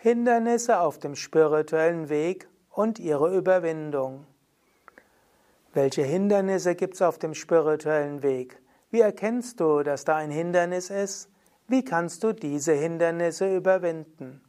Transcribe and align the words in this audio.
Hindernisse 0.00 0.78
auf 0.78 1.00
dem 1.00 1.16
spirituellen 1.16 2.08
Weg 2.08 2.48
und 2.70 3.00
ihre 3.00 3.36
Überwindung. 3.36 4.26
Welche 5.72 6.02
Hindernisse 6.02 6.76
gibt 6.76 6.94
es 6.94 7.02
auf 7.02 7.18
dem 7.18 7.34
spirituellen 7.34 8.22
Weg? 8.22 8.62
Wie 8.92 9.00
erkennst 9.00 9.58
du, 9.58 9.82
dass 9.82 10.04
da 10.04 10.14
ein 10.14 10.30
Hindernis 10.30 10.90
ist? 10.90 11.30
Wie 11.66 11.84
kannst 11.84 12.22
du 12.22 12.32
diese 12.32 12.74
Hindernisse 12.74 13.56
überwinden? 13.56 14.40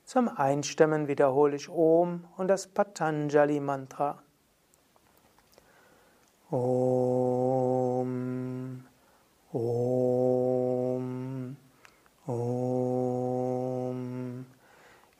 Zum 0.05 0.29
Einstimmen 0.29 1.06
wiederhole 1.06 1.55
ich 1.55 1.69
Om 1.69 2.24
und 2.37 2.48
das 2.48 2.66
Patanjali 2.66 3.60
Mantra. 3.60 4.20
Om, 6.51 8.09
Om, 9.52 11.57
Om. 12.27 12.87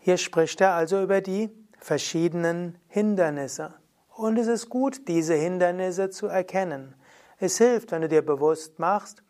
Hier 0.00 0.16
spricht 0.16 0.60
er 0.62 0.72
also 0.72 1.02
über 1.02 1.20
die 1.20 1.50
verschiedenen 1.78 2.78
Hindernisse. 2.88 3.74
Und 4.08 4.38
es 4.38 4.46
ist 4.46 4.70
gut, 4.70 5.06
diese 5.08 5.34
Hindernisse 5.34 6.10
zu 6.10 6.26
erkennen. 6.26 6.94
Es 7.38 7.58
hilft, 7.58 7.92
wenn 7.92 8.02
du 8.02 8.08
dir 8.08 8.22
bewusst 8.22 8.78
machst, 8.78 9.22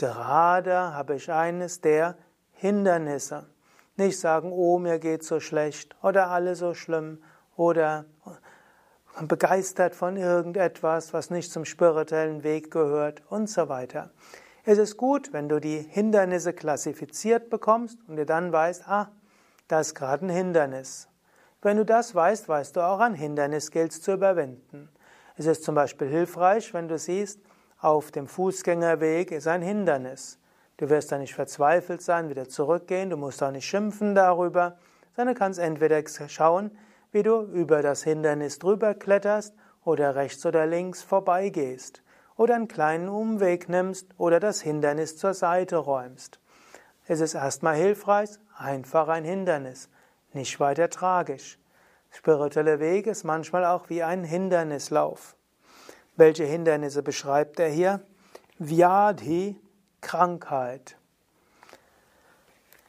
Gerade 0.00 0.94
habe 0.94 1.16
ich 1.16 1.30
eines 1.30 1.82
der 1.82 2.16
Hindernisse. 2.52 3.44
Nicht 3.98 4.18
sagen, 4.18 4.50
oh, 4.50 4.78
mir 4.78 4.98
geht 4.98 5.22
so 5.22 5.40
schlecht 5.40 5.94
oder 6.02 6.28
alles 6.30 6.60
so 6.60 6.72
schlimm 6.72 7.22
oder 7.54 8.06
begeistert 9.20 9.94
von 9.94 10.16
irgendetwas, 10.16 11.12
was 11.12 11.28
nicht 11.28 11.52
zum 11.52 11.66
spirituellen 11.66 12.44
Weg 12.44 12.70
gehört 12.70 13.22
und 13.28 13.50
so 13.50 13.68
weiter. 13.68 14.08
Es 14.64 14.78
ist 14.78 14.96
gut, 14.96 15.34
wenn 15.34 15.50
du 15.50 15.60
die 15.60 15.80
Hindernisse 15.80 16.54
klassifiziert 16.54 17.50
bekommst 17.50 17.98
und 18.08 18.16
dir 18.16 18.24
dann 18.24 18.52
weißt, 18.52 18.88
ah, 18.88 19.10
das 19.68 19.88
ist 19.88 19.96
gerade 19.96 20.24
ein 20.24 20.30
Hindernis. 20.30 21.08
Wenn 21.60 21.76
du 21.76 21.84
das 21.84 22.14
weißt, 22.14 22.48
weißt 22.48 22.74
du 22.74 22.80
auch, 22.80 23.00
ein 23.00 23.12
Hindernis 23.12 23.70
gilt 23.70 23.92
zu 23.92 24.14
überwinden. 24.14 24.88
Es 25.36 25.44
ist 25.44 25.62
zum 25.62 25.74
Beispiel 25.74 26.08
hilfreich, 26.08 26.72
wenn 26.72 26.88
du 26.88 26.96
siehst, 26.96 27.38
auf 27.80 28.10
dem 28.10 28.28
Fußgängerweg 28.28 29.30
ist 29.30 29.46
ein 29.46 29.62
Hindernis. 29.62 30.38
Du 30.76 30.88
wirst 30.90 31.12
da 31.12 31.18
nicht 31.18 31.34
verzweifelt 31.34 32.02
sein, 32.02 32.28
wieder 32.28 32.48
zurückgehen, 32.48 33.10
du 33.10 33.16
musst 33.16 33.42
auch 33.42 33.50
nicht 33.50 33.66
schimpfen 33.66 34.14
darüber, 34.14 34.78
sondern 35.16 35.34
kannst 35.34 35.58
entweder 35.58 36.02
schauen, 36.28 36.70
wie 37.12 37.22
du 37.22 37.42
über 37.42 37.82
das 37.82 38.02
Hindernis 38.02 38.58
drüber 38.58 38.94
kletterst 38.94 39.54
oder 39.84 40.14
rechts 40.14 40.44
oder 40.46 40.66
links 40.66 41.02
vorbeigehst 41.02 42.02
oder 42.36 42.54
einen 42.54 42.68
kleinen 42.68 43.08
Umweg 43.08 43.68
nimmst 43.68 44.08
oder 44.16 44.40
das 44.40 44.60
Hindernis 44.60 45.16
zur 45.16 45.34
Seite 45.34 45.76
räumst. 45.76 46.38
Es 47.06 47.20
ist 47.20 47.34
erstmal 47.34 47.76
hilfreich, 47.76 48.30
einfach 48.56 49.08
ein 49.08 49.24
Hindernis, 49.24 49.88
nicht 50.32 50.60
weiter 50.60 50.88
tragisch. 50.90 51.58
Spiritueller 52.10 52.78
Weg 52.78 53.06
ist 53.06 53.24
manchmal 53.24 53.64
auch 53.64 53.88
wie 53.88 54.02
ein 54.02 54.24
Hindernislauf. 54.24 55.36
Welche 56.16 56.44
Hindernisse 56.44 57.02
beschreibt 57.02 57.60
er 57.60 57.68
hier? 57.68 58.00
Vyadhi, 58.58 59.56
Krankheit. 60.00 60.96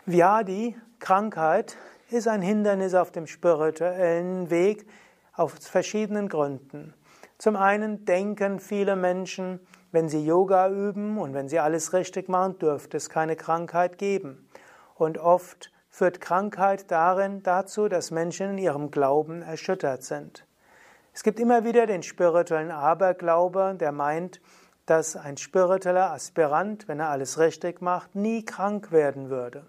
Vyadhi, 0.06 0.76
Krankheit, 1.00 1.78
ist 2.10 2.28
ein 2.28 2.42
Hindernis 2.42 2.94
auf 2.94 3.12
dem 3.12 3.28
spirituellen 3.28 4.50
Weg 4.50 4.86
aus 5.34 5.68
verschiedenen 5.68 6.28
Gründen. 6.28 6.94
Zum 7.38 7.56
einen 7.56 8.06
denken 8.06 8.60
viele 8.60 8.96
Menschen, 8.96 9.60
wenn 9.92 10.10
sie 10.10 10.26
Yoga 10.26 10.70
üben 10.70 11.18
und 11.18 11.34
wenn 11.34 11.48
sie 11.48 11.60
alles 11.60 11.94
richtig 11.94 12.30
machen, 12.30 12.60
dürfte 12.60 12.98
es 12.98 13.10
keine 13.10 13.36
Krankheit 13.36 13.98
geben. 13.98 14.48
Und 14.96 15.18
oft 15.18 15.72
führt 15.90 16.22
Krankheit 16.22 16.92
darin 16.92 17.44
dazu, 17.44 17.88
dass 17.88 18.12
Menschen 18.12 18.52
in 18.52 18.58
ihrem 18.58 18.92
Glauben 18.92 19.42
erschüttert 19.42 20.04
sind. 20.04 20.46
Es 21.14 21.24
gibt 21.24 21.40
immer 21.40 21.66
wieder 21.66 21.88
den 21.88 22.04
spirituellen 22.04 22.72
Aberglaube, 22.72 23.76
der 23.80 23.92
meint, 23.92 24.40
dass 24.86 25.16
ein 25.16 25.38
spiritueller 25.38 26.12
Aspirant, 26.12 26.88
wenn 26.88 27.00
er 27.00 27.10
alles 27.10 27.38
richtig 27.38 27.82
macht, 27.82 28.16
nie 28.16 28.44
krank 28.46 28.92
werden 28.92 29.30
würde. 29.30 29.66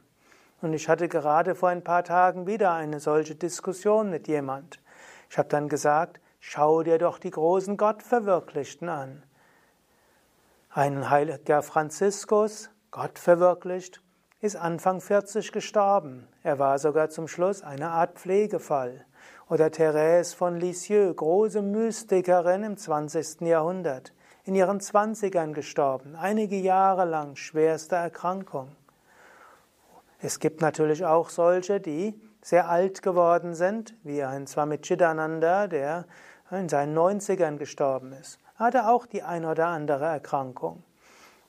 Und 0.60 0.72
ich 0.72 0.88
hatte 0.88 1.08
gerade 1.08 1.54
vor 1.54 1.68
ein 1.68 1.82
paar 1.82 2.04
Tagen 2.04 2.46
wieder 2.46 2.72
eine 2.72 3.00
solche 3.00 3.34
Diskussion 3.34 4.10
mit 4.10 4.28
jemand. 4.28 4.80
Ich 5.28 5.36
habe 5.36 5.48
dann 5.48 5.68
gesagt, 5.68 6.20
schau 6.38 6.82
dir 6.84 6.98
doch 6.98 7.18
die 7.18 7.30
großen 7.30 7.76
Gottverwirklichten 7.76 8.88
an. 8.88 9.24
Ein 10.70 11.10
heiliger 11.10 11.62
Franziskus, 11.62 12.70
Gott 12.92 13.18
verwirklicht, 13.18 14.00
ist 14.40 14.56
Anfang 14.56 15.00
40 15.00 15.52
gestorben. 15.52 16.28
Er 16.42 16.58
war 16.58 16.78
sogar 16.78 17.10
zum 17.10 17.28
Schluss 17.28 17.62
eine 17.62 17.90
Art 17.90 18.18
Pflegefall. 18.18 19.04
Oder 19.48 19.66
Thérèse 19.66 20.34
von 20.34 20.56
Lisieux, 20.56 21.14
große 21.14 21.62
Mystikerin 21.62 22.64
im 22.64 22.76
20. 22.76 23.42
Jahrhundert, 23.42 24.12
in 24.44 24.54
ihren 24.54 24.80
Zwanzigern 24.80 25.52
gestorben, 25.52 26.16
einige 26.16 26.56
Jahre 26.56 27.04
lang 27.04 27.36
schwerste 27.36 27.96
Erkrankung. 27.96 28.74
Es 30.20 30.38
gibt 30.38 30.60
natürlich 30.60 31.04
auch 31.04 31.28
solche, 31.30 31.80
die 31.80 32.14
sehr 32.42 32.68
alt 32.68 33.02
geworden 33.02 33.54
sind, 33.54 33.94
wie 34.02 34.22
ein 34.22 34.46
Swami 34.46 34.78
Chidananda, 34.78 35.66
der 35.66 36.06
in 36.50 36.68
seinen 36.68 36.96
90ern 36.96 37.56
gestorben 37.56 38.12
ist. 38.12 38.38
Er 38.58 38.66
hatte 38.66 38.88
auch 38.88 39.06
die 39.06 39.22
ein 39.22 39.44
oder 39.44 39.68
andere 39.68 40.04
Erkrankung. 40.04 40.82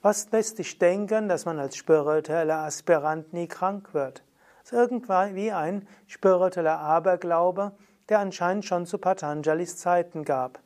Was 0.01 0.31
lässt 0.31 0.59
dich 0.59 0.77
denken, 0.79 1.29
dass 1.29 1.45
man 1.45 1.59
als 1.59 1.77
spiritueller 1.77 2.59
Aspirant 2.59 3.33
nie 3.33 3.47
krank 3.47 3.93
wird? 3.93 4.23
Das 4.63 4.71
ist 4.71 4.77
irgendwie 4.77 5.51
ein 5.51 5.85
spiritueller 6.07 6.79
Aberglaube, 6.79 7.73
der 8.07 8.19
anscheinend 8.19 8.63
schon 8.63 8.85
zu 8.85 8.97
Patanjalis 8.97 9.77
Zeiten 9.77 10.23
gab. 10.23 10.59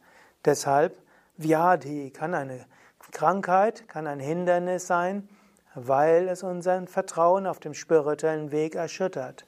Deshalb, 0.46 0.96
Vyadhi 1.38 2.12
kann 2.12 2.36
eine 2.36 2.66
Krankheit, 3.12 3.88
kann 3.88 4.06
ein 4.06 4.20
Hindernis 4.20 4.86
sein, 4.86 5.28
weil 5.74 6.28
es 6.30 6.44
unseren 6.44 6.88
Vertrauen 6.88 7.48
auf 7.48 7.60
dem 7.60 7.74
spirituellen 7.74 8.52
Weg 8.52 8.76
erschüttert. 8.76 9.48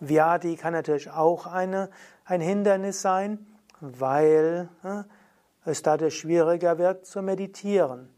Vyadhi 0.00 0.56
kann 0.56 0.74
natürlich 0.74 1.10
auch 1.10 1.46
eine, 1.46 1.88
ein 2.26 2.42
Hindernis 2.42 3.00
sein, 3.00 3.46
weil 3.80 4.68
äh, 4.84 5.04
es 5.64 5.82
dadurch 5.82 6.18
schwieriger 6.18 6.76
wird 6.78 7.06
zu 7.06 7.22
meditieren. 7.22 8.10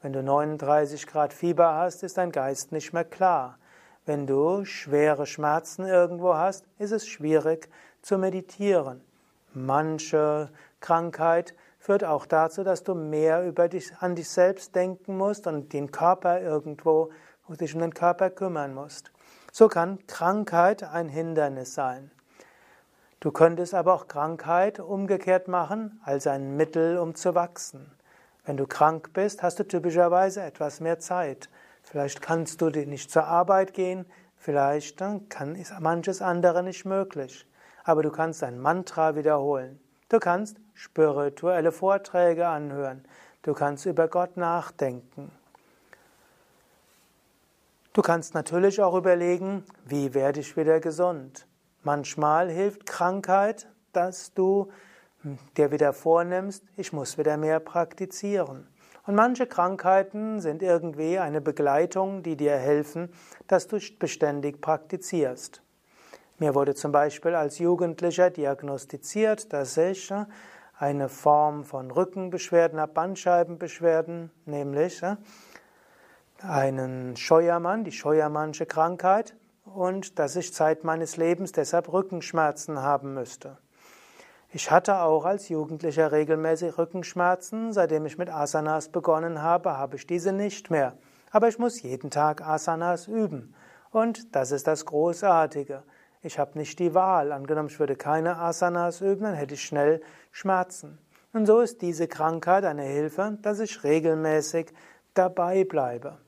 Wenn 0.00 0.12
du 0.12 0.22
39 0.22 1.06
Grad 1.08 1.32
Fieber 1.32 1.74
hast, 1.74 2.04
ist 2.04 2.18
dein 2.18 2.30
Geist 2.30 2.70
nicht 2.70 2.92
mehr 2.92 3.04
klar. 3.04 3.58
Wenn 4.06 4.26
du 4.26 4.66
schwere 4.66 5.24
Schmerzen 5.24 5.86
irgendwo 5.86 6.34
hast, 6.34 6.66
ist 6.78 6.92
es 6.92 7.06
schwierig 7.06 7.70
zu 8.02 8.18
meditieren. 8.18 9.00
Manche 9.54 10.50
Krankheit 10.80 11.54
führt 11.78 12.04
auch 12.04 12.26
dazu, 12.26 12.64
dass 12.64 12.82
du 12.82 12.94
mehr 12.94 13.46
über 13.46 13.68
dich, 13.68 13.96
an 14.00 14.14
dich 14.14 14.28
selbst 14.28 14.74
denken 14.74 15.16
musst 15.16 15.46
und 15.46 15.72
den 15.72 15.90
Körper 15.90 16.40
irgendwo, 16.40 17.10
dich 17.48 17.74
um 17.74 17.80
den 17.80 17.94
Körper 17.94 18.28
kümmern 18.28 18.74
musst. 18.74 19.10
So 19.52 19.68
kann 19.68 20.06
Krankheit 20.06 20.82
ein 20.82 21.08
Hindernis 21.08 21.74
sein. 21.74 22.10
Du 23.20 23.32
könntest 23.32 23.72
aber 23.72 23.94
auch 23.94 24.06
Krankheit 24.06 24.80
umgekehrt 24.80 25.48
machen 25.48 25.98
als 26.04 26.26
ein 26.26 26.58
Mittel, 26.58 26.98
um 26.98 27.14
zu 27.14 27.34
wachsen. 27.34 27.90
Wenn 28.44 28.58
du 28.58 28.66
krank 28.66 29.14
bist, 29.14 29.42
hast 29.42 29.58
du 29.60 29.64
typischerweise 29.66 30.42
etwas 30.42 30.80
mehr 30.80 30.98
Zeit. 30.98 31.48
Vielleicht 31.94 32.22
kannst 32.22 32.60
du 32.60 32.70
nicht 32.70 33.08
zur 33.08 33.28
Arbeit 33.28 33.72
gehen, 33.72 34.04
vielleicht 34.36 34.98
kann, 35.28 35.54
ist 35.54 35.78
manches 35.78 36.22
andere 36.22 36.64
nicht 36.64 36.84
möglich. 36.84 37.46
Aber 37.84 38.02
du 38.02 38.10
kannst 38.10 38.42
ein 38.42 38.58
Mantra 38.58 39.14
wiederholen. 39.14 39.78
Du 40.08 40.18
kannst 40.18 40.56
spirituelle 40.72 41.70
Vorträge 41.70 42.48
anhören. 42.48 43.04
Du 43.42 43.52
kannst 43.52 43.86
über 43.86 44.08
Gott 44.08 44.36
nachdenken. 44.36 45.30
Du 47.92 48.02
kannst 48.02 48.34
natürlich 48.34 48.82
auch 48.82 48.96
überlegen, 48.96 49.62
wie 49.84 50.14
werde 50.14 50.40
ich 50.40 50.56
wieder 50.56 50.80
gesund. 50.80 51.46
Manchmal 51.84 52.50
hilft 52.50 52.86
Krankheit, 52.86 53.68
dass 53.92 54.34
du 54.34 54.72
dir 55.56 55.70
wieder 55.70 55.92
vornimmst, 55.92 56.64
ich 56.76 56.92
muss 56.92 57.18
wieder 57.18 57.36
mehr 57.36 57.60
praktizieren. 57.60 58.66
Und 59.06 59.14
manche 59.14 59.46
Krankheiten 59.46 60.40
sind 60.40 60.62
irgendwie 60.62 61.18
eine 61.18 61.40
Begleitung, 61.40 62.22
die 62.22 62.36
dir 62.36 62.56
helfen, 62.56 63.12
dass 63.46 63.66
du 63.66 63.78
beständig 63.98 64.60
praktizierst. 64.60 65.62
Mir 66.38 66.54
wurde 66.54 66.74
zum 66.74 66.90
Beispiel 66.90 67.34
als 67.34 67.58
Jugendlicher 67.58 68.30
diagnostiziert, 68.30 69.52
dass 69.52 69.76
ich 69.76 70.12
eine 70.78 71.08
Form 71.08 71.64
von 71.64 71.90
Rückenbeschwerden 71.90 72.80
habe, 72.80 72.92
Bandscheibenbeschwerden, 72.92 74.30
nämlich 74.46 75.02
einen 76.42 77.16
Scheuermann, 77.16 77.84
die 77.84 77.92
Scheuermannsche 77.92 78.66
Krankheit, 78.66 79.36
und 79.64 80.18
dass 80.18 80.36
ich 80.36 80.52
Zeit 80.52 80.84
meines 80.84 81.16
Lebens 81.16 81.52
deshalb 81.52 81.92
Rückenschmerzen 81.92 82.80
haben 82.80 83.14
müsste. 83.14 83.58
Ich 84.56 84.70
hatte 84.70 85.00
auch 85.00 85.24
als 85.24 85.48
Jugendlicher 85.48 86.12
regelmäßig 86.12 86.78
Rückenschmerzen. 86.78 87.72
Seitdem 87.72 88.06
ich 88.06 88.18
mit 88.18 88.30
Asanas 88.30 88.88
begonnen 88.88 89.42
habe, 89.42 89.76
habe 89.76 89.96
ich 89.96 90.06
diese 90.06 90.32
nicht 90.32 90.70
mehr. 90.70 90.96
Aber 91.32 91.48
ich 91.48 91.58
muss 91.58 91.82
jeden 91.82 92.08
Tag 92.08 92.40
Asanas 92.40 93.08
üben. 93.08 93.52
Und 93.90 94.36
das 94.36 94.52
ist 94.52 94.68
das 94.68 94.84
Großartige. 94.84 95.82
Ich 96.22 96.38
habe 96.38 96.56
nicht 96.56 96.78
die 96.78 96.94
Wahl. 96.94 97.32
Angenommen, 97.32 97.68
ich 97.68 97.80
würde 97.80 97.96
keine 97.96 98.38
Asanas 98.38 99.00
üben, 99.00 99.24
dann 99.24 99.34
hätte 99.34 99.54
ich 99.54 99.64
schnell 99.64 100.00
Schmerzen. 100.30 101.00
Und 101.32 101.46
so 101.46 101.58
ist 101.58 101.82
diese 101.82 102.06
Krankheit 102.06 102.64
eine 102.64 102.84
Hilfe, 102.84 103.36
dass 103.42 103.58
ich 103.58 103.82
regelmäßig 103.82 104.72
dabei 105.14 105.64
bleibe. 105.64 106.18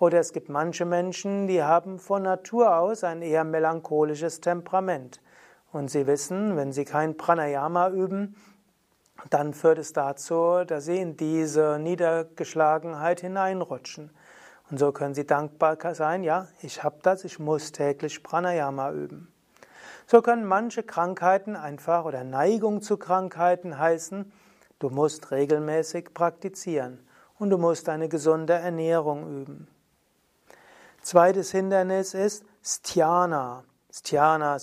Oder 0.00 0.18
es 0.18 0.32
gibt 0.32 0.48
manche 0.48 0.84
Menschen, 0.84 1.46
die 1.46 1.62
haben 1.62 2.00
von 2.00 2.24
Natur 2.24 2.76
aus 2.76 3.04
ein 3.04 3.22
eher 3.22 3.44
melancholisches 3.44 4.40
Temperament. 4.40 5.20
Und 5.72 5.90
sie 5.90 6.06
wissen, 6.06 6.56
wenn 6.56 6.72
sie 6.72 6.84
kein 6.84 7.16
Pranayama 7.16 7.88
üben, 7.88 8.36
dann 9.30 9.54
führt 9.54 9.78
es 9.78 9.92
dazu, 9.92 10.64
dass 10.66 10.84
sie 10.84 10.98
in 10.98 11.16
diese 11.16 11.78
Niedergeschlagenheit 11.78 13.20
hineinrutschen. 13.20 14.10
Und 14.70 14.78
so 14.78 14.92
können 14.92 15.14
sie 15.14 15.26
dankbar 15.26 15.76
sein, 15.94 16.22
ja, 16.24 16.48
ich 16.60 16.82
habe 16.82 16.98
das, 17.02 17.24
ich 17.24 17.38
muss 17.38 17.72
täglich 17.72 18.22
Pranayama 18.22 18.92
üben. 18.92 19.32
So 20.06 20.20
können 20.20 20.44
manche 20.44 20.82
Krankheiten 20.82 21.56
einfach 21.56 22.04
oder 22.04 22.24
Neigung 22.24 22.82
zu 22.82 22.96
Krankheiten 22.96 23.78
heißen, 23.78 24.30
du 24.78 24.90
musst 24.90 25.30
regelmäßig 25.30 26.12
praktizieren 26.12 26.98
und 27.38 27.50
du 27.50 27.58
musst 27.58 27.88
eine 27.88 28.08
gesunde 28.08 28.54
Ernährung 28.54 29.40
üben. 29.40 29.68
Zweites 31.00 31.50
Hindernis 31.50 32.14
ist 32.14 32.44
Sthyana. 32.62 33.64
Sthyana 33.94 34.56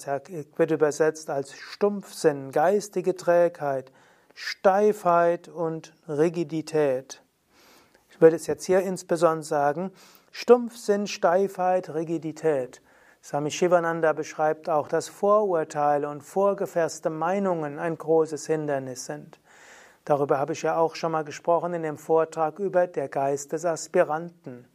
wird 0.55 0.71
übersetzt 0.71 1.29
als 1.29 1.53
Stumpfsinn, 1.53 2.51
geistige 2.51 3.15
Trägheit, 3.15 3.91
Steifheit 4.33 5.47
und 5.47 5.93
Rigidität. 6.07 7.21
Ich 8.09 8.19
würde 8.19 8.37
es 8.37 8.47
jetzt 8.47 8.65
hier 8.65 8.81
insbesondere 8.81 9.43
sagen, 9.43 9.91
Stumpfsinn, 10.31 11.05
Steifheit, 11.05 11.93
Rigidität. 11.93 12.81
Swami 13.23 13.51
Shivananda 13.51 14.13
beschreibt 14.13 14.67
auch, 14.67 14.87
dass 14.87 15.09
Vorurteile 15.09 16.09
und 16.09 16.21
vorgefasste 16.21 17.09
Meinungen 17.09 17.77
ein 17.77 17.97
großes 17.97 18.47
Hindernis 18.47 19.05
sind. 19.05 19.39
Darüber 20.05 20.39
habe 20.39 20.53
ich 20.53 20.63
ja 20.63 20.77
auch 20.77 20.95
schon 20.95 21.11
mal 21.11 21.23
gesprochen 21.23 21.73
in 21.73 21.83
dem 21.83 21.97
Vortrag 21.97 22.57
über 22.57 22.87
der 22.87 23.09
Geist 23.09 23.51
des 23.51 23.63
Aspiranten. 23.63 24.65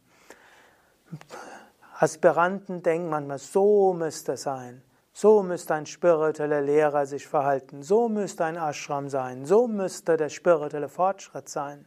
Aspiranten 1.97 2.83
denken 2.83 3.09
manchmal, 3.09 3.39
so 3.39 3.93
müsste 3.93 4.33
es 4.33 4.43
sein. 4.43 4.81
So 5.13 5.43
müsste 5.43 5.75
ein 5.75 5.85
spiritueller 5.85 6.59
Lehrer 6.59 7.05
sich 7.05 7.25
verhalten. 7.25 7.83
So 7.83 8.09
müsste 8.09 8.43
ein 8.43 8.57
Ashram 8.57 9.07
sein. 9.07 9.45
So 9.45 9.67
müsste 9.67 10.17
der 10.17 10.27
spirituelle 10.27 10.89
Fortschritt 10.89 11.47
sein. 11.47 11.85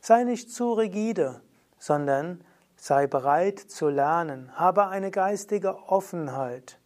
Sei 0.00 0.24
nicht 0.24 0.50
zu 0.50 0.72
rigide, 0.72 1.40
sondern 1.78 2.40
sei 2.74 3.06
bereit 3.06 3.60
zu 3.60 3.88
lernen. 3.88 4.50
Habe 4.56 4.88
eine 4.88 5.12
geistige 5.12 5.76
Offenheit. 5.88 6.80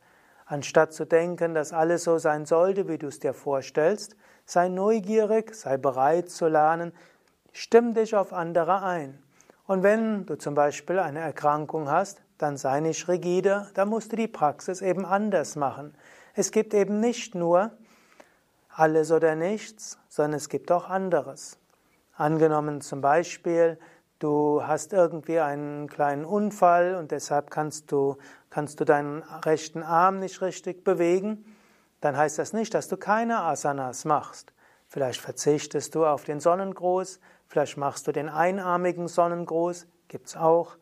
Anstatt 0.45 0.93
zu 0.93 1.07
denken, 1.07 1.55
dass 1.55 1.73
alles 1.73 2.05
so 2.05 2.19
sein 2.19 2.45
sollte, 2.45 2.87
wie 2.87 2.99
du 2.99 3.07
es 3.07 3.21
dir 3.21 3.33
vorstellst, 3.33 4.17
sei 4.45 4.69
neugierig, 4.69 5.55
sei 5.55 5.79
bereit 5.79 6.29
zu 6.29 6.49
lernen. 6.49 6.93
Stimm 7.53 7.95
dich 7.95 8.15
auf 8.15 8.35
andere 8.35 8.83
ein. 8.83 9.23
Und 9.67 9.83
wenn 9.83 10.27
du 10.27 10.37
zum 10.37 10.55
Beispiel 10.55 10.99
eine 10.99 11.21
Erkrankung 11.21 11.89
hast, 11.89 12.21
dann 12.43 12.57
sei 12.57 12.81
nicht 12.81 13.09
rigide, 13.09 13.69
da 13.75 13.85
musst 13.85 14.13
du 14.13 14.17
die 14.17 14.29
Praxis 14.29 14.83
eben 14.83 15.05
anders 15.05 15.57
machen. 15.57 15.95
Es 16.35 16.53
gibt 16.53 16.75
eben 16.75 17.01
nicht 17.01 17.35
nur 17.35 17.73
alles 18.69 19.11
oder 19.11 19.35
nichts, 19.35 19.99
sondern 20.09 20.35
es 20.35 20.49
gibt 20.49 20.73
auch 20.73 20.89
anderes. 20.89 21.59
Angenommen 22.15 22.81
zum 22.81 23.01
Beispiel, 23.01 23.79
du 24.19 24.63
hast 24.65 24.93
irgendwie 24.93 25.41
einen 25.41 25.89
kleinen 25.89 26.25
Unfall 26.25 26.95
und 26.95 27.11
deshalb 27.11 27.51
kannst 27.51 27.93
du, 27.93 28.17
kannst 28.49 28.81
du 28.81 28.85
deinen 28.85 29.23
rechten 29.23 29.83
Arm 29.83 30.19
nicht 30.19 30.41
richtig 30.41 30.85
bewegen, 30.85 31.45
dann 32.01 32.17
heißt 32.17 32.39
das 32.39 32.53
nicht, 32.53 32.73
dass 32.75 32.89
du 32.89 32.97
keine 32.97 33.43
Asanas 33.43 34.05
machst. 34.05 34.53
Vielleicht 34.87 35.21
verzichtest 35.21 35.95
du 35.95 36.07
auf 36.07 36.25
den 36.25 36.41
Sonnengruß, 36.41 37.21
vielleicht 37.47 37.77
machst 37.77 38.07
du 38.07 38.13
den 38.13 38.29
einarmigen 38.29 39.09
Sonnengruß, 39.09 39.87
gibt's 40.09 40.37
auch. 40.37 40.77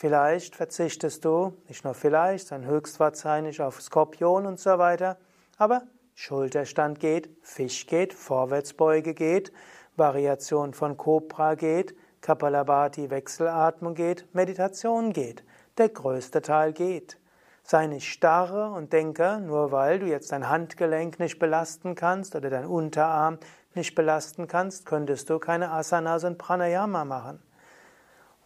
Vielleicht 0.00 0.56
verzichtest 0.56 1.26
du, 1.26 1.52
nicht 1.68 1.84
nur 1.84 1.92
vielleicht, 1.92 2.48
sondern 2.48 2.70
höchstwahrscheinlich 2.70 3.60
auf 3.60 3.82
Skorpion 3.82 4.46
und 4.46 4.58
so 4.58 4.78
weiter, 4.78 5.18
aber 5.58 5.82
Schulterstand 6.14 7.00
geht, 7.00 7.28
Fisch 7.42 7.86
geht, 7.86 8.14
Vorwärtsbeuge 8.14 9.12
geht, 9.12 9.52
Variation 9.96 10.72
von 10.72 10.96
Cobra 10.96 11.54
geht, 11.54 11.94
Kapalabhati 12.22 13.10
Wechselatmung 13.10 13.92
geht, 13.92 14.26
Meditation 14.34 15.12
geht. 15.12 15.44
Der 15.76 15.90
größte 15.90 16.40
Teil 16.40 16.72
geht. 16.72 17.18
Sei 17.62 17.86
nicht 17.86 18.08
starre 18.10 18.70
und 18.70 18.94
denke, 18.94 19.38
nur 19.38 19.70
weil 19.70 19.98
du 19.98 20.06
jetzt 20.06 20.32
dein 20.32 20.48
Handgelenk 20.48 21.20
nicht 21.20 21.38
belasten 21.38 21.94
kannst 21.94 22.34
oder 22.34 22.48
dein 22.48 22.64
Unterarm 22.64 23.36
nicht 23.74 23.94
belasten 23.94 24.48
kannst, 24.48 24.86
könntest 24.86 25.28
du 25.28 25.38
keine 25.38 25.70
Asanas 25.70 26.24
und 26.24 26.38
Pranayama 26.38 27.04
machen. 27.04 27.42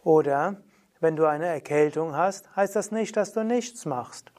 Oder 0.03 0.57
wenn 1.05 1.15
du 1.15 1.27
eine 1.27 1.45
Erkältung 1.45 2.15
hast, 2.15 2.55
heißt 2.55 2.75
das 2.75 2.89
nicht, 2.89 3.15
dass 3.15 3.31
du 3.31 3.43
nichts 3.43 3.85
machst. 3.85 4.31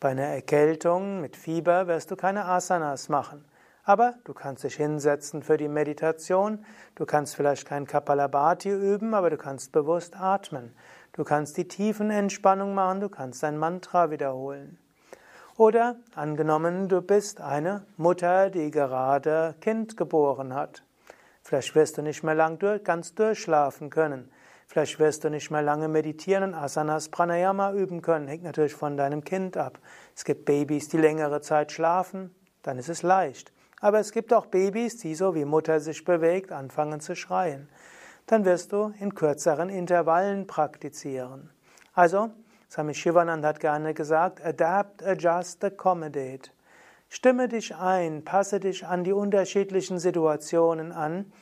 Bei 0.00 0.08
einer 0.08 0.24
Erkältung 0.24 1.20
mit 1.20 1.36
Fieber 1.36 1.86
wirst 1.86 2.10
du 2.10 2.16
keine 2.16 2.46
Asanas 2.46 3.08
machen. 3.08 3.44
Aber 3.84 4.14
du 4.24 4.34
kannst 4.34 4.64
dich 4.64 4.74
hinsetzen 4.74 5.44
für 5.44 5.56
die 5.56 5.68
Meditation. 5.68 6.64
Du 6.96 7.06
kannst 7.06 7.36
vielleicht 7.36 7.68
kein 7.68 7.86
Kapalabhati 7.86 8.68
üben, 8.68 9.14
aber 9.14 9.30
du 9.30 9.36
kannst 9.36 9.70
bewusst 9.70 10.16
atmen. 10.16 10.74
Du 11.12 11.22
kannst 11.22 11.56
die 11.56 11.68
tiefen 11.68 12.10
Entspannung 12.10 12.74
machen, 12.74 12.98
du 12.98 13.08
kannst 13.08 13.44
dein 13.44 13.56
Mantra 13.56 14.10
wiederholen. 14.10 14.76
Oder 15.56 15.94
angenommen, 16.16 16.88
du 16.88 17.00
bist 17.00 17.40
eine 17.40 17.84
Mutter, 17.96 18.50
die 18.50 18.72
gerade 18.72 19.54
Kind 19.60 19.96
geboren 19.96 20.52
hat. 20.52 20.82
Vielleicht 21.44 21.76
wirst 21.76 21.96
du 21.96 22.02
nicht 22.02 22.24
mehr 22.24 22.34
lang 22.34 22.58
durch, 22.58 22.82
ganz 22.82 23.14
durchschlafen 23.14 23.88
können. 23.88 24.32
Vielleicht 24.70 24.98
wirst 24.98 25.24
du 25.24 25.30
nicht 25.30 25.50
mehr 25.50 25.62
lange 25.62 25.88
meditieren 25.88 26.44
und 26.44 26.54
Asanas 26.54 27.08
Pranayama 27.08 27.72
üben 27.72 28.02
können. 28.02 28.28
Hängt 28.28 28.44
natürlich 28.44 28.74
von 28.74 28.98
deinem 28.98 29.24
Kind 29.24 29.56
ab. 29.56 29.78
Es 30.14 30.26
gibt 30.26 30.44
Babys, 30.44 30.88
die 30.88 30.98
längere 30.98 31.40
Zeit 31.40 31.72
schlafen, 31.72 32.34
dann 32.62 32.76
ist 32.76 32.90
es 32.90 33.02
leicht. 33.02 33.50
Aber 33.80 33.98
es 33.98 34.12
gibt 34.12 34.30
auch 34.30 34.44
Babys, 34.44 34.98
die 34.98 35.14
so 35.14 35.34
wie 35.34 35.46
Mutter 35.46 35.80
sich 35.80 36.04
bewegt, 36.04 36.52
anfangen 36.52 37.00
zu 37.00 37.16
schreien. 37.16 37.70
Dann 38.26 38.44
wirst 38.44 38.72
du 38.72 38.92
in 39.00 39.14
kürzeren 39.14 39.70
Intervallen 39.70 40.46
praktizieren. 40.46 41.48
Also, 41.94 42.30
Swami 42.70 42.92
Shivanand 42.92 43.46
hat 43.46 43.60
gerne 43.60 43.94
gesagt, 43.94 44.44
adapt, 44.44 45.02
adjust, 45.02 45.64
accommodate. 45.64 46.50
Stimme 47.08 47.48
dich 47.48 47.74
ein, 47.74 48.22
passe 48.22 48.60
dich 48.60 48.86
an 48.86 49.02
die 49.02 49.14
unterschiedlichen 49.14 49.98
Situationen 49.98 50.92
an, 50.92 51.32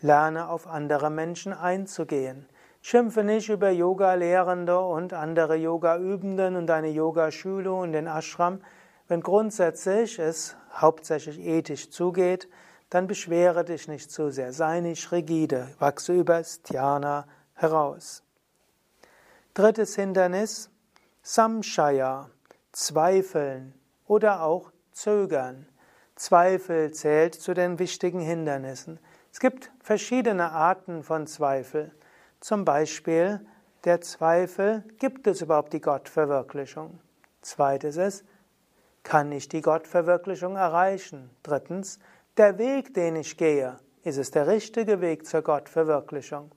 lerne 0.00 0.48
auf 0.48 0.66
andere 0.66 1.08
Menschen 1.08 1.52
einzugehen. 1.52 2.48
Schimpfe 2.86 3.24
nicht 3.24 3.48
über 3.48 3.70
Yoga-Lehrende 3.70 4.78
und 4.78 5.14
andere 5.14 5.56
Yoga-Übenden 5.56 6.54
und 6.54 6.66
deine 6.66 6.88
Yogaschule 6.88 7.72
und 7.72 7.92
den 7.92 8.06
Ashram. 8.06 8.60
wenn 9.08 9.22
grundsätzlich 9.22 10.18
es 10.18 10.54
hauptsächlich 10.70 11.38
ethisch 11.40 11.88
zugeht, 11.88 12.46
dann 12.90 13.06
beschwere 13.06 13.64
dich 13.64 13.88
nicht 13.88 14.10
zu 14.10 14.30
sehr, 14.30 14.52
sei 14.52 14.80
nicht 14.80 15.10
rigide, 15.12 15.70
wachse 15.78 16.12
über 16.12 16.42
Dhyana 16.42 17.26
heraus. 17.54 18.22
Drittes 19.54 19.96
Hindernis, 19.96 20.68
Samshaya, 21.22 22.28
Zweifeln 22.72 23.72
oder 24.06 24.42
auch 24.42 24.70
Zögern. 24.92 25.66
Zweifel 26.16 26.92
zählt 26.92 27.34
zu 27.34 27.54
den 27.54 27.78
wichtigen 27.78 28.20
Hindernissen. 28.20 29.00
Es 29.32 29.40
gibt 29.40 29.72
verschiedene 29.80 30.52
Arten 30.52 31.02
von 31.02 31.26
Zweifel. 31.26 31.90
Zum 32.44 32.66
Beispiel 32.66 33.40
der 33.84 34.02
Zweifel, 34.02 34.84
gibt 34.98 35.26
es 35.26 35.40
überhaupt 35.40 35.72
die 35.72 35.80
Gottverwirklichung? 35.80 37.00
Zweites 37.40 37.96
ist, 37.96 38.22
kann 39.02 39.32
ich 39.32 39.48
die 39.48 39.62
Gottverwirklichung 39.62 40.54
erreichen? 40.56 41.30
Drittens, 41.42 42.00
der 42.36 42.58
Weg, 42.58 42.92
den 42.92 43.16
ich 43.16 43.38
gehe, 43.38 43.78
ist 44.02 44.18
es 44.18 44.30
der 44.30 44.46
richtige 44.46 45.00
Weg 45.00 45.24
zur 45.26 45.40
Gottverwirklichung? 45.40 46.50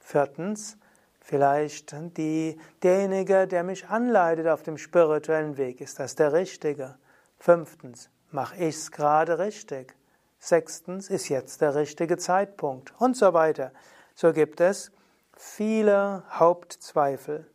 Viertens, 0.00 0.76
vielleicht 1.20 1.94
die, 2.16 2.58
derjenige, 2.82 3.46
der 3.46 3.62
mich 3.62 3.86
anleitet 3.86 4.48
auf 4.48 4.64
dem 4.64 4.78
spirituellen 4.78 5.56
Weg, 5.56 5.80
ist 5.80 6.00
das 6.00 6.16
der 6.16 6.32
richtige? 6.32 6.96
Fünftens, 7.38 8.10
mache 8.32 8.56
ich 8.56 8.74
es 8.74 8.90
gerade 8.90 9.38
richtig? 9.38 9.94
Sechstens, 10.40 11.08
ist 11.08 11.28
jetzt 11.28 11.60
der 11.60 11.76
richtige 11.76 12.16
Zeitpunkt? 12.16 12.92
Und 12.98 13.16
so 13.16 13.32
weiter. 13.32 13.70
So 14.16 14.32
gibt 14.32 14.60
es 14.60 14.90
viele 15.40 16.22
Hauptzweifel. 16.30 17.46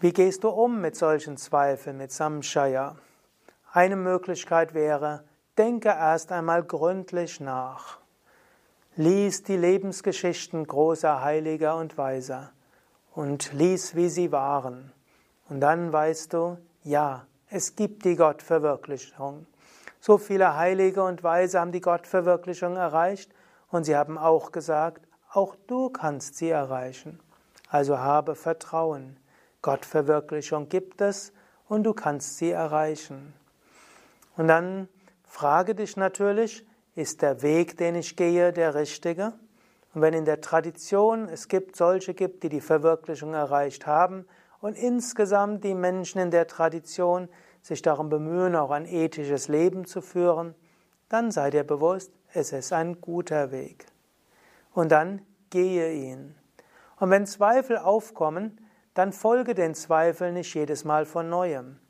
Wie 0.00 0.12
gehst 0.12 0.42
du 0.42 0.48
um 0.48 0.80
mit 0.80 0.96
solchen 0.96 1.36
Zweifeln, 1.36 1.96
mit 1.96 2.10
Samshaya? 2.10 2.96
Eine 3.72 3.94
Möglichkeit 3.94 4.74
wäre, 4.74 5.22
denke 5.56 5.90
erst 5.90 6.32
einmal 6.32 6.64
gründlich 6.64 7.38
nach. 7.38 7.98
Lies 8.96 9.44
die 9.44 9.56
Lebensgeschichten 9.56 10.66
großer 10.66 11.22
Heiliger 11.22 11.76
und 11.76 11.96
Weiser 11.96 12.50
und 13.14 13.52
lies, 13.52 13.94
wie 13.94 14.08
sie 14.08 14.32
waren. 14.32 14.92
Und 15.48 15.60
dann 15.60 15.92
weißt 15.92 16.32
du, 16.32 16.58
ja, 16.82 17.26
es 17.48 17.76
gibt 17.76 18.04
die 18.04 18.16
Gottverwirklichung. 18.16 19.46
So 20.00 20.18
viele 20.18 20.56
Heilige 20.56 21.04
und 21.04 21.22
Weise 21.22 21.60
haben 21.60 21.70
die 21.70 21.80
Gottverwirklichung 21.80 22.74
erreicht 22.74 23.30
und 23.70 23.84
sie 23.84 23.94
haben 23.94 24.18
auch 24.18 24.50
gesagt, 24.50 25.07
auch 25.32 25.56
du 25.66 25.90
kannst 25.90 26.36
sie 26.36 26.50
erreichen. 26.50 27.20
Also 27.68 27.98
habe 27.98 28.34
Vertrauen. 28.34 29.18
Gottverwirklichung 29.60 30.68
gibt 30.68 31.00
es 31.00 31.32
und 31.68 31.84
du 31.84 31.92
kannst 31.92 32.38
sie 32.38 32.50
erreichen. 32.50 33.34
Und 34.36 34.48
dann 34.48 34.88
frage 35.24 35.74
dich 35.74 35.96
natürlich, 35.96 36.66
ist 36.94 37.22
der 37.22 37.42
Weg, 37.42 37.76
den 37.76 37.96
ich 37.96 38.16
gehe, 38.16 38.52
der 38.52 38.74
richtige? 38.74 39.34
Und 39.94 40.02
wenn 40.02 40.14
in 40.14 40.24
der 40.24 40.40
Tradition 40.40 41.28
es 41.28 41.48
gibt 41.48 41.76
solche 41.76 42.14
gibt, 42.14 42.42
die 42.42 42.48
die 42.48 42.60
Verwirklichung 42.60 43.34
erreicht 43.34 43.86
haben 43.86 44.26
und 44.60 44.76
insgesamt 44.76 45.64
die 45.64 45.74
Menschen 45.74 46.20
in 46.20 46.30
der 46.30 46.46
Tradition 46.46 47.28
sich 47.62 47.82
darum 47.82 48.08
bemühen, 48.08 48.56
auch 48.56 48.70
ein 48.70 48.86
ethisches 48.86 49.48
Leben 49.48 49.84
zu 49.84 50.00
führen, 50.00 50.54
dann 51.08 51.30
sei 51.30 51.50
dir 51.50 51.64
bewusst, 51.64 52.12
es 52.32 52.52
ist 52.52 52.72
ein 52.72 53.00
guter 53.00 53.50
Weg. 53.50 53.86
Und 54.78 54.92
dann 54.92 55.22
gehe 55.50 55.92
ihn. 55.92 56.36
Und 57.00 57.10
wenn 57.10 57.26
Zweifel 57.26 57.78
aufkommen, 57.78 58.64
dann 58.94 59.12
folge 59.12 59.56
den 59.56 59.74
Zweifeln 59.74 60.34
nicht 60.34 60.54
jedes 60.54 60.84
Mal 60.84 61.04
von 61.04 61.28
neuem. 61.28 61.80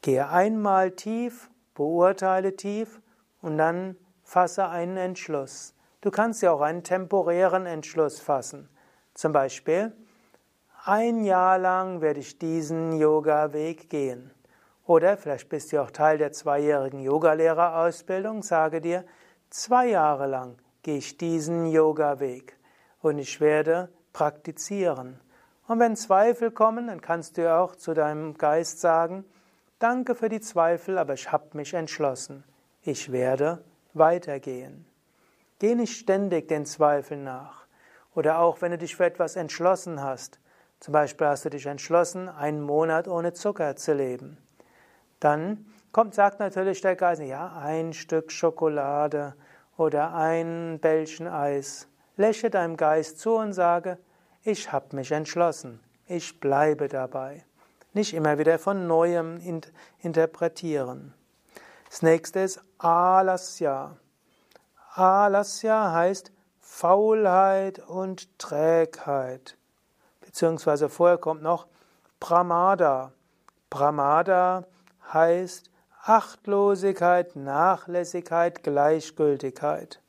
Gehe 0.00 0.28
einmal 0.28 0.92
tief, 0.92 1.50
beurteile 1.74 2.54
tief 2.54 3.00
und 3.42 3.58
dann 3.58 3.96
fasse 4.22 4.68
einen 4.68 4.98
Entschluss. 4.98 5.74
Du 6.00 6.12
kannst 6.12 6.42
ja 6.42 6.52
auch 6.52 6.60
einen 6.60 6.84
temporären 6.84 7.66
Entschluss 7.66 8.20
fassen. 8.20 8.68
Zum 9.14 9.32
Beispiel, 9.32 9.92
ein 10.84 11.24
Jahr 11.24 11.58
lang 11.58 12.02
werde 12.02 12.20
ich 12.20 12.38
diesen 12.38 12.92
Yoga-Weg 12.92 13.90
gehen. 13.90 14.30
Oder 14.86 15.16
vielleicht 15.16 15.48
bist 15.48 15.72
du 15.72 15.82
auch 15.82 15.90
Teil 15.90 16.18
der 16.18 16.30
zweijährigen 16.30 17.00
Yogalehrerausbildung, 17.00 18.44
sage 18.44 18.80
dir, 18.80 19.04
zwei 19.48 19.88
Jahre 19.88 20.28
lang 20.28 20.56
gehe 20.82 20.98
ich 20.98 21.18
diesen 21.18 21.66
Yoga-Weg 21.66 22.56
und 23.00 23.18
ich 23.18 23.40
werde 23.40 23.88
praktizieren. 24.12 25.20
Und 25.66 25.78
wenn 25.78 25.96
Zweifel 25.96 26.50
kommen, 26.50 26.88
dann 26.88 27.00
kannst 27.00 27.38
du 27.38 27.52
auch 27.54 27.76
zu 27.76 27.94
deinem 27.94 28.34
Geist 28.34 28.80
sagen, 28.80 29.24
danke 29.78 30.14
für 30.14 30.28
die 30.28 30.40
Zweifel, 30.40 30.98
aber 30.98 31.14
ich 31.14 31.30
habe 31.30 31.56
mich 31.56 31.74
entschlossen. 31.74 32.44
Ich 32.82 33.12
werde 33.12 33.62
weitergehen. 33.94 34.86
Geh 35.58 35.74
nicht 35.74 35.96
ständig 35.96 36.48
den 36.48 36.66
Zweifeln 36.66 37.24
nach. 37.24 37.66
Oder 38.14 38.40
auch 38.40 38.62
wenn 38.62 38.72
du 38.72 38.78
dich 38.78 38.96
für 38.96 39.04
etwas 39.04 39.36
entschlossen 39.36 40.02
hast. 40.02 40.40
Zum 40.80 40.92
Beispiel 40.92 41.26
hast 41.26 41.44
du 41.44 41.50
dich 41.50 41.66
entschlossen, 41.66 42.28
einen 42.28 42.62
Monat 42.62 43.06
ohne 43.06 43.34
Zucker 43.34 43.76
zu 43.76 43.92
leben. 43.92 44.38
Dann 45.20 45.66
kommt, 45.92 46.14
sagt 46.14 46.40
natürlich 46.40 46.80
der 46.80 46.96
Geist, 46.96 47.20
ja, 47.20 47.52
ein 47.58 47.92
Stück 47.92 48.32
Schokolade 48.32 49.34
oder 49.80 50.12
ein 50.12 50.78
Bällchen 50.78 51.26
Eis. 51.26 51.88
Lächle 52.18 52.50
deinem 52.50 52.76
Geist 52.76 53.18
zu 53.18 53.36
und 53.36 53.54
sage, 53.54 53.96
ich 54.42 54.70
habe 54.70 54.94
mich 54.94 55.10
entschlossen, 55.10 55.80
ich 56.06 56.38
bleibe 56.38 56.86
dabei. 56.86 57.46
Nicht 57.94 58.12
immer 58.12 58.38
wieder 58.38 58.58
von 58.58 58.86
neuem 58.86 59.40
interpretieren. 60.00 61.14
Das 61.88 62.02
nächste 62.02 62.40
ist 62.40 62.60
Alasya. 62.76 63.96
Alasya 64.96 65.92
heißt 65.92 66.30
Faulheit 66.60 67.78
und 67.78 68.38
Trägheit. 68.38 69.56
Beziehungsweise 70.20 70.90
vorher 70.90 71.16
kommt 71.16 71.42
noch 71.42 71.66
Pramada. 72.20 73.12
Pramada 73.70 74.66
heißt 75.10 75.70
Achtlosigkeit, 76.02 77.36
Nachlässigkeit, 77.36 78.62
Gleichgültigkeit. 78.62 80.00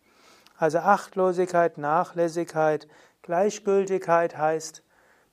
Also 0.57 0.77
Achtlosigkeit, 0.77 1.77
Nachlässigkeit, 1.77 2.87
Gleichgültigkeit 3.23 4.37
heißt, 4.37 4.83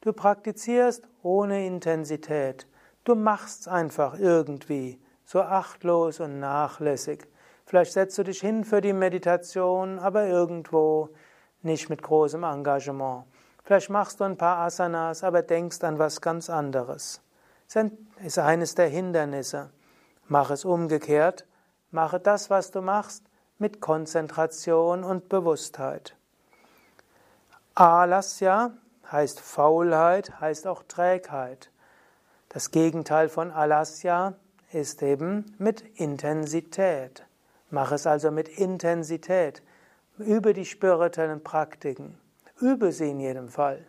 du 0.00 0.12
praktizierst 0.12 1.06
ohne 1.22 1.64
Intensität. 1.64 2.66
Du 3.04 3.14
machst 3.14 3.68
einfach 3.68 4.18
irgendwie, 4.18 5.00
so 5.24 5.42
achtlos 5.42 6.18
und 6.18 6.40
nachlässig. 6.40 7.28
Vielleicht 7.64 7.92
setzt 7.92 8.18
du 8.18 8.24
dich 8.24 8.40
hin 8.40 8.64
für 8.64 8.80
die 8.80 8.92
Meditation, 8.92 10.00
aber 10.00 10.26
irgendwo 10.26 11.10
nicht 11.62 11.88
mit 11.88 12.02
großem 12.02 12.42
Engagement. 12.42 13.26
Vielleicht 13.62 13.90
machst 13.90 14.18
du 14.18 14.24
ein 14.24 14.36
paar 14.36 14.58
Asanas, 14.58 15.22
aber 15.22 15.42
denkst 15.42 15.84
an 15.84 16.00
was 16.00 16.20
ganz 16.20 16.50
anderes. 16.50 17.22
Das 17.72 17.84
ist 18.24 18.38
eines 18.40 18.74
der 18.74 18.88
Hindernisse. 18.88 19.70
Mach 20.28 20.50
es 20.50 20.64
umgekehrt. 20.64 21.47
Mache 21.90 22.20
das, 22.20 22.50
was 22.50 22.70
du 22.70 22.82
machst, 22.82 23.25
mit 23.58 23.80
Konzentration 23.80 25.02
und 25.02 25.28
Bewusstheit. 25.28 26.14
Alasya 27.75 28.73
heißt 29.11 29.40
Faulheit, 29.40 30.40
heißt 30.40 30.66
auch 30.66 30.82
Trägheit. 30.87 31.70
Das 32.50 32.70
Gegenteil 32.70 33.28
von 33.28 33.50
Alasya 33.50 34.35
ist 34.73 35.02
eben 35.02 35.54
mit 35.58 35.80
Intensität. 35.99 37.25
Mach 37.70 37.92
es 37.92 38.06
also 38.06 38.30
mit 38.30 38.49
Intensität. 38.49 39.62
Übe 40.18 40.52
die 40.52 40.64
spirituellen 40.64 41.42
Praktiken. 41.42 42.18
Übe 42.61 42.92
sie 42.92 43.11
in 43.11 43.20
jedem 43.20 43.49
Fall. 43.49 43.87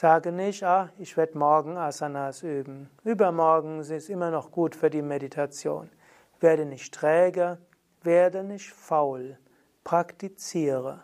Sage 0.00 0.30
nicht, 0.30 0.62
ah, 0.62 0.90
ich 0.96 1.16
werde 1.16 1.36
morgen 1.36 1.76
Asanas 1.76 2.44
üben. 2.44 2.88
Übermorgen 3.02 3.80
ist 3.80 3.90
es 3.90 4.08
immer 4.08 4.30
noch 4.30 4.52
gut 4.52 4.76
für 4.76 4.90
die 4.90 5.02
Meditation. 5.02 5.90
Werde 6.38 6.66
nicht 6.66 6.94
träge, 6.94 7.58
werde 8.02 8.44
nicht 8.44 8.72
faul. 8.72 9.38
Praktiziere. 9.82 11.02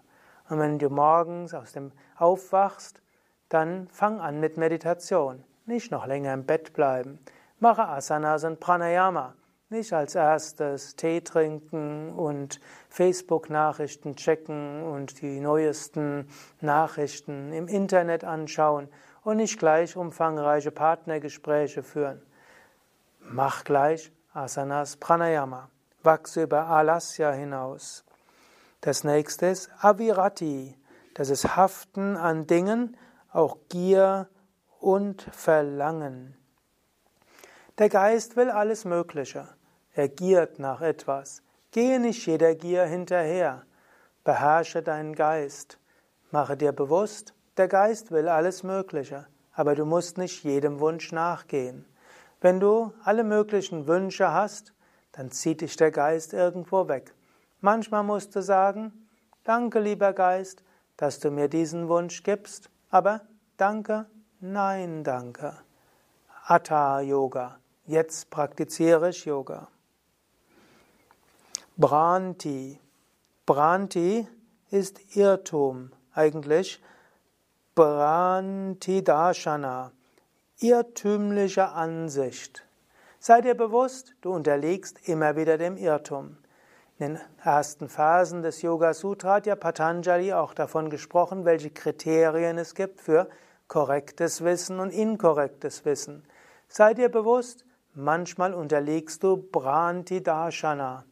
Und 0.48 0.60
wenn 0.60 0.78
du 0.78 0.90
morgens 0.90 1.54
aus 1.54 1.72
dem 1.72 1.90
aufwachst, 2.16 3.02
dann 3.48 3.88
fang 3.88 4.20
an 4.20 4.38
mit 4.38 4.58
Meditation. 4.58 5.42
Nicht 5.66 5.90
noch 5.90 6.06
länger 6.06 6.32
im 6.32 6.46
Bett 6.46 6.72
bleiben. 6.72 7.18
Mache 7.58 7.88
Asanas 7.88 8.44
und 8.44 8.60
Pranayama. 8.60 9.34
Nicht 9.74 9.92
als 9.92 10.14
erstes 10.14 10.94
Tee 10.94 11.20
trinken 11.20 12.12
und 12.12 12.60
Facebook-Nachrichten 12.90 14.14
checken 14.14 14.84
und 14.84 15.20
die 15.20 15.40
neuesten 15.40 16.28
Nachrichten 16.60 17.52
im 17.52 17.66
Internet 17.66 18.22
anschauen 18.22 18.88
und 19.24 19.38
nicht 19.38 19.58
gleich 19.58 19.96
umfangreiche 19.96 20.70
Partnergespräche 20.70 21.82
führen. 21.82 22.22
Mach 23.18 23.64
gleich 23.64 24.12
Asanas 24.32 24.96
Pranayama. 24.96 25.68
Wachse 26.04 26.44
über 26.44 26.68
Alasya 26.68 27.32
hinaus. 27.32 28.04
Das 28.80 29.02
nächste 29.02 29.46
ist 29.46 29.72
Avirati. 29.80 30.78
Das 31.14 31.30
ist 31.30 31.56
Haften 31.56 32.16
an 32.16 32.46
Dingen, 32.46 32.96
auch 33.32 33.56
Gier 33.70 34.28
und 34.78 35.22
Verlangen. 35.32 36.36
Der 37.78 37.88
Geist 37.88 38.36
will 38.36 38.50
alles 38.50 38.84
Mögliche. 38.84 39.48
Er 39.94 40.08
giert 40.08 40.58
nach 40.58 40.80
etwas. 40.80 41.42
Gehe 41.70 42.00
nicht 42.00 42.26
jeder 42.26 42.54
Gier 42.54 42.84
hinterher. 42.84 43.62
Beherrsche 44.24 44.82
deinen 44.82 45.14
Geist. 45.14 45.78
Mache 46.32 46.56
dir 46.56 46.72
bewusst, 46.72 47.32
der 47.56 47.68
Geist 47.68 48.10
will 48.10 48.28
alles 48.28 48.64
Mögliche, 48.64 49.26
aber 49.52 49.76
du 49.76 49.84
musst 49.84 50.18
nicht 50.18 50.42
jedem 50.42 50.80
Wunsch 50.80 51.12
nachgehen. 51.12 51.84
Wenn 52.40 52.58
du 52.58 52.92
alle 53.04 53.22
möglichen 53.22 53.86
Wünsche 53.86 54.32
hast, 54.32 54.72
dann 55.12 55.30
zieht 55.30 55.60
dich 55.60 55.76
der 55.76 55.92
Geist 55.92 56.32
irgendwo 56.32 56.88
weg. 56.88 57.14
Manchmal 57.60 58.02
musst 58.02 58.34
du 58.34 58.42
sagen, 58.42 58.92
danke 59.44 59.78
lieber 59.78 60.12
Geist, 60.12 60.64
dass 60.96 61.20
du 61.20 61.30
mir 61.30 61.48
diesen 61.48 61.88
Wunsch 61.88 62.24
gibst, 62.24 62.68
aber 62.90 63.20
danke, 63.56 64.06
nein, 64.40 65.04
danke. 65.04 65.54
Atta 66.46 67.00
Yoga. 67.00 67.58
Jetzt 67.86 68.30
praktiziere 68.30 69.10
ich 69.10 69.24
Yoga. 69.24 69.68
Branti. 71.76 72.78
Branti 73.46 74.28
ist 74.70 75.16
Irrtum, 75.16 75.90
eigentlich 76.12 76.80
Branti 77.74 79.02
Darshana, 79.02 79.90
irrtümliche 80.60 81.70
Ansicht. 81.70 82.64
Sei 83.18 83.40
dir 83.40 83.56
bewusst, 83.56 84.14
du 84.20 84.32
unterliegst 84.32 85.08
immer 85.08 85.34
wieder 85.34 85.58
dem 85.58 85.76
Irrtum. 85.76 86.36
In 87.00 87.14
den 87.14 87.20
ersten 87.42 87.88
Phasen 87.88 88.42
des 88.42 88.62
Yoga 88.62 88.94
Sutra 88.94 89.34
hat 89.34 89.46
ja 89.46 89.56
Patanjali 89.56 90.32
auch 90.32 90.54
davon 90.54 90.90
gesprochen, 90.90 91.44
welche 91.44 91.70
Kriterien 91.70 92.56
es 92.56 92.76
gibt 92.76 93.00
für 93.00 93.28
korrektes 93.66 94.44
Wissen 94.44 94.78
und 94.78 94.90
inkorrektes 94.90 95.84
Wissen. 95.84 96.22
Sei 96.68 96.94
dir 96.94 97.08
bewusst, 97.08 97.64
manchmal 97.94 98.54
unterliegst 98.54 99.24
du 99.24 99.38
Branti 99.38 100.22
Darshana 100.22 101.04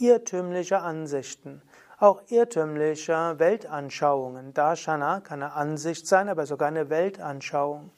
irrtümliche 0.00 0.80
Ansichten, 0.80 1.62
auch 1.98 2.22
irrtümliche 2.28 3.38
Weltanschauungen. 3.38 4.54
Darshana 4.54 5.20
kann 5.20 5.42
eine 5.42 5.52
Ansicht 5.52 6.06
sein, 6.06 6.28
aber 6.28 6.46
sogar 6.46 6.68
eine 6.68 6.90
Weltanschauung. 6.90 7.90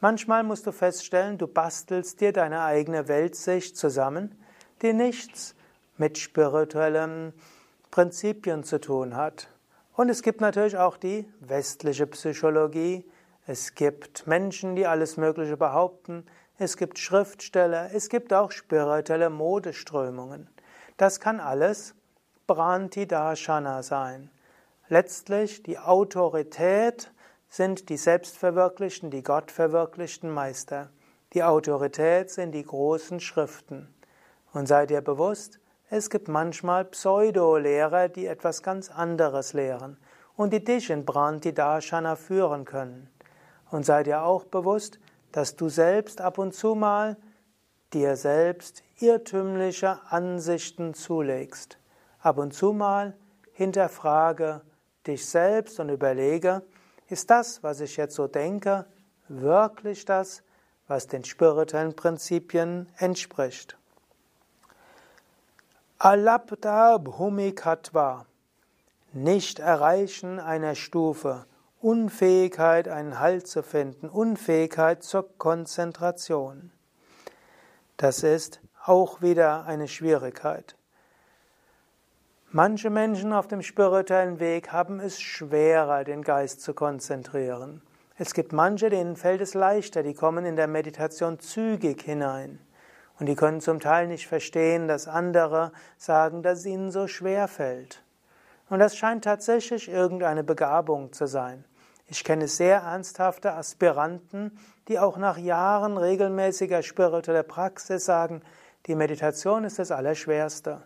Manchmal 0.00 0.42
musst 0.42 0.66
du 0.66 0.72
feststellen, 0.72 1.38
du 1.38 1.46
bastelst 1.46 2.20
dir 2.20 2.32
deine 2.32 2.62
eigene 2.62 3.08
Weltsicht 3.08 3.76
zusammen, 3.76 4.38
die 4.82 4.92
nichts 4.92 5.54
mit 5.96 6.18
spirituellen 6.18 7.32
Prinzipien 7.90 8.62
zu 8.62 8.78
tun 8.78 9.16
hat. 9.16 9.48
Und 9.94 10.10
es 10.10 10.22
gibt 10.22 10.42
natürlich 10.42 10.76
auch 10.76 10.98
die 10.98 11.26
westliche 11.40 12.06
Psychologie. 12.06 13.10
Es 13.46 13.74
gibt 13.74 14.26
Menschen, 14.26 14.76
die 14.76 14.86
alles 14.86 15.16
Mögliche 15.16 15.56
behaupten. 15.56 16.26
Es 16.58 16.76
gibt 16.76 16.98
Schriftsteller. 16.98 17.90
Es 17.94 18.10
gibt 18.10 18.34
auch 18.34 18.50
spirituelle 18.50 19.30
Modeströmungen. 19.30 20.50
Das 20.96 21.20
kann 21.20 21.40
alles 21.40 21.94
Darshana 23.06 23.82
sein. 23.82 24.30
Letztlich 24.88 25.62
die 25.62 25.78
Autorität 25.78 27.10
sind 27.48 27.88
die 27.88 27.96
selbstverwirklichten, 27.96 29.10
die 29.10 29.22
gottverwirklichten 29.22 30.30
Meister. 30.30 30.90
Die 31.32 31.42
Autorität 31.42 32.30
sind 32.30 32.52
die 32.52 32.64
großen 32.64 33.20
Schriften. 33.20 33.94
Und 34.52 34.68
sei 34.68 34.86
dir 34.86 35.02
bewusst, 35.02 35.60
es 35.90 36.08
gibt 36.08 36.28
manchmal 36.28 36.84
Pseudo-Lehrer, 36.84 38.08
die 38.08 38.26
etwas 38.26 38.62
ganz 38.62 38.90
anderes 38.90 39.52
lehren 39.52 39.98
und 40.34 40.52
die 40.52 40.64
dich 40.64 40.90
in 40.90 41.04
Darshana 41.52 42.16
führen 42.16 42.64
können. 42.64 43.10
Und 43.70 43.84
sei 43.84 44.02
dir 44.02 44.22
auch 44.22 44.44
bewusst, 44.44 44.98
dass 45.32 45.56
du 45.56 45.68
selbst 45.68 46.20
ab 46.20 46.38
und 46.38 46.54
zu 46.54 46.74
mal 46.74 47.16
dir 47.92 48.16
selbst 48.16 48.82
irrtümliche 48.98 50.00
Ansichten 50.08 50.94
zulegst. 50.94 51.78
Ab 52.20 52.38
und 52.38 52.52
zu 52.52 52.72
mal 52.72 53.16
hinterfrage 53.52 54.62
dich 55.06 55.26
selbst 55.26 55.78
und 55.80 55.88
überlege, 55.88 56.62
ist 57.08 57.30
das, 57.30 57.62
was 57.62 57.80
ich 57.80 57.96
jetzt 57.96 58.16
so 58.16 58.26
denke, 58.26 58.86
wirklich 59.28 60.04
das, 60.04 60.42
was 60.88 61.06
den 61.06 61.24
spirituellen 61.24 61.94
Prinzipien 61.94 62.88
entspricht? 62.98 63.76
Alapta 65.98 66.98
Bhumikatva 66.98 68.26
nicht 69.12 69.60
erreichen 69.60 70.38
einer 70.38 70.74
Stufe, 70.74 71.46
Unfähigkeit, 71.80 72.88
einen 72.88 73.18
Halt 73.18 73.46
zu 73.46 73.62
finden, 73.62 74.08
Unfähigkeit 74.08 75.02
zur 75.02 75.38
Konzentration. 75.38 76.70
Das 77.96 78.22
ist 78.22 78.60
auch 78.84 79.22
wieder 79.22 79.64
eine 79.64 79.88
Schwierigkeit. 79.88 80.76
Manche 82.50 82.90
Menschen 82.90 83.32
auf 83.32 83.48
dem 83.48 83.62
spirituellen 83.62 84.38
Weg 84.38 84.70
haben 84.70 85.00
es 85.00 85.20
schwerer, 85.20 86.04
den 86.04 86.22
Geist 86.22 86.60
zu 86.60 86.74
konzentrieren. 86.74 87.82
Es 88.18 88.34
gibt 88.34 88.52
manche, 88.52 88.88
denen 88.88 89.16
fällt 89.16 89.40
es 89.40 89.54
leichter, 89.54 90.02
die 90.02 90.14
kommen 90.14 90.46
in 90.46 90.56
der 90.56 90.66
Meditation 90.66 91.38
zügig 91.38 92.02
hinein. 92.02 92.58
Und 93.18 93.26
die 93.26 93.34
können 93.34 93.60
zum 93.60 93.80
Teil 93.80 94.08
nicht 94.08 94.26
verstehen, 94.26 94.88
dass 94.88 95.08
andere 95.08 95.72
sagen, 95.96 96.42
dass 96.42 96.60
es 96.60 96.66
ihnen 96.66 96.90
so 96.90 97.08
schwer 97.08 97.48
fällt. 97.48 98.02
Und 98.68 98.78
das 98.78 98.96
scheint 98.96 99.24
tatsächlich 99.24 99.88
irgendeine 99.88 100.44
Begabung 100.44 101.12
zu 101.12 101.26
sein. 101.26 101.64
Ich 102.08 102.24
kenne 102.24 102.46
sehr 102.46 102.78
ernsthafte 102.78 103.52
Aspiranten, 103.52 104.58
die 104.88 104.98
auch 104.98 105.16
nach 105.16 105.38
Jahren 105.38 105.96
regelmäßiger 105.96 106.82
spiritueller 106.82 107.42
Praxis 107.42 108.04
sagen, 108.04 108.42
die 108.86 108.94
Meditation 108.94 109.64
ist 109.64 109.78
das 109.78 109.90
Allerschwerste. 109.90 110.82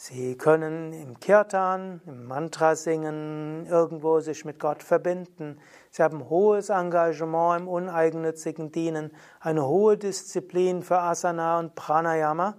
Sie 0.00 0.36
können 0.36 0.92
im 0.92 1.18
Kirtan, 1.18 2.00
im 2.06 2.24
Mantra 2.24 2.76
singen, 2.76 3.66
irgendwo 3.66 4.20
sich 4.20 4.44
mit 4.44 4.60
Gott 4.60 4.84
verbinden. 4.84 5.58
Sie 5.90 6.04
haben 6.04 6.28
hohes 6.28 6.68
Engagement 6.68 7.62
im 7.62 7.68
uneigennützigen 7.68 8.70
Dienen, 8.70 9.10
eine 9.40 9.66
hohe 9.66 9.98
Disziplin 9.98 10.82
für 10.82 10.98
Asana 11.00 11.58
und 11.58 11.74
Pranayama, 11.74 12.54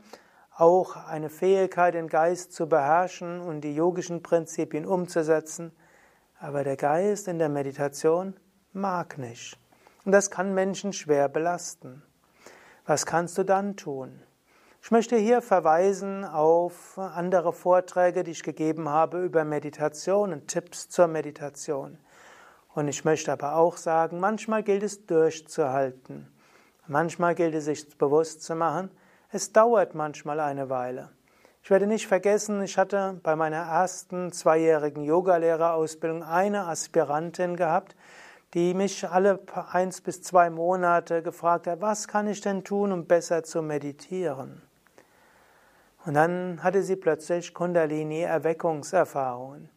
auch 0.58 0.98
eine 0.98 1.30
Fähigkeit, 1.30 1.94
den 1.94 2.10
Geist 2.10 2.52
zu 2.52 2.68
beherrschen 2.68 3.40
und 3.40 3.62
die 3.62 3.74
yogischen 3.74 4.22
Prinzipien 4.22 4.86
umzusetzen. 4.86 5.72
Aber 6.40 6.66
der 6.66 6.76
Geist 6.76 7.30
in 7.30 7.40
der 7.40 7.48
Meditation 7.48 8.36
mag 8.74 9.18
nicht. 9.18 9.58
Und 10.06 10.12
das 10.12 10.32
kann 10.32 10.54
Menschen 10.54 10.94
schwer 10.94 11.30
belasten. 11.30 12.04
Was 12.86 13.06
kannst 13.06 13.38
du 13.38 13.44
dann 13.44 13.76
tun? 13.76 14.22
Ich 14.82 14.92
möchte 14.92 15.18
hier 15.18 15.42
verweisen 15.42 16.24
auf 16.24 16.98
andere 16.98 17.52
Vorträge, 17.52 18.24
die 18.24 18.32
ich 18.32 18.44
gegeben 18.44 18.90
habe 18.90 19.24
über 19.24 19.44
Meditation 19.44 20.32
und 20.32 20.48
Tipps 20.48 20.90
zur 20.90 21.08
Meditation. 21.08 21.98
Und 22.74 22.88
ich 22.88 23.04
möchte 23.04 23.32
aber 23.32 23.56
auch 23.56 23.78
sagen, 23.78 24.20
manchmal 24.20 24.64
gilt 24.64 24.84
es 24.84 25.06
durchzuhalten. 25.06 26.32
Manchmal 26.88 27.36
gilt 27.36 27.54
es 27.56 27.66
sich 27.66 27.98
bewusst 27.98 28.42
zu 28.42 28.56
machen. 28.56 28.90
Es 29.32 29.52
dauert 29.52 29.96
manchmal 29.96 30.40
eine 30.40 30.70
Weile. 30.70 31.10
Ich 31.62 31.70
werde 31.70 31.86
nicht 31.86 32.08
vergessen, 32.08 32.64
ich 32.64 32.78
hatte 32.78 33.20
bei 33.22 33.36
meiner 33.36 33.58
ersten 33.58 34.32
zweijährigen 34.32 35.04
Yogalehrerausbildung 35.04 36.24
eine 36.24 36.68
Aspirantin 36.68 37.58
gehabt, 37.58 37.96
die 38.54 38.74
mich 38.74 39.08
alle 39.08 39.40
eins 39.72 40.02
bis 40.02 40.22
zwei 40.22 40.50
Monate 40.50 41.22
gefragt 41.22 41.68
hat, 41.68 41.82
was 41.82 42.08
kann 42.08 42.28
ich 42.28 42.42
denn 42.42 42.64
tun, 42.64 42.92
um 42.92 43.06
besser 43.06 43.44
zu 43.44 43.62
meditieren? 43.62 44.62
Und 46.06 46.16
dann 46.16 46.64
hatte 46.64 46.82
sie 46.82 46.96
plötzlich 46.96 47.54
Kundalini-Erweckungserfahrungen. 47.54 49.70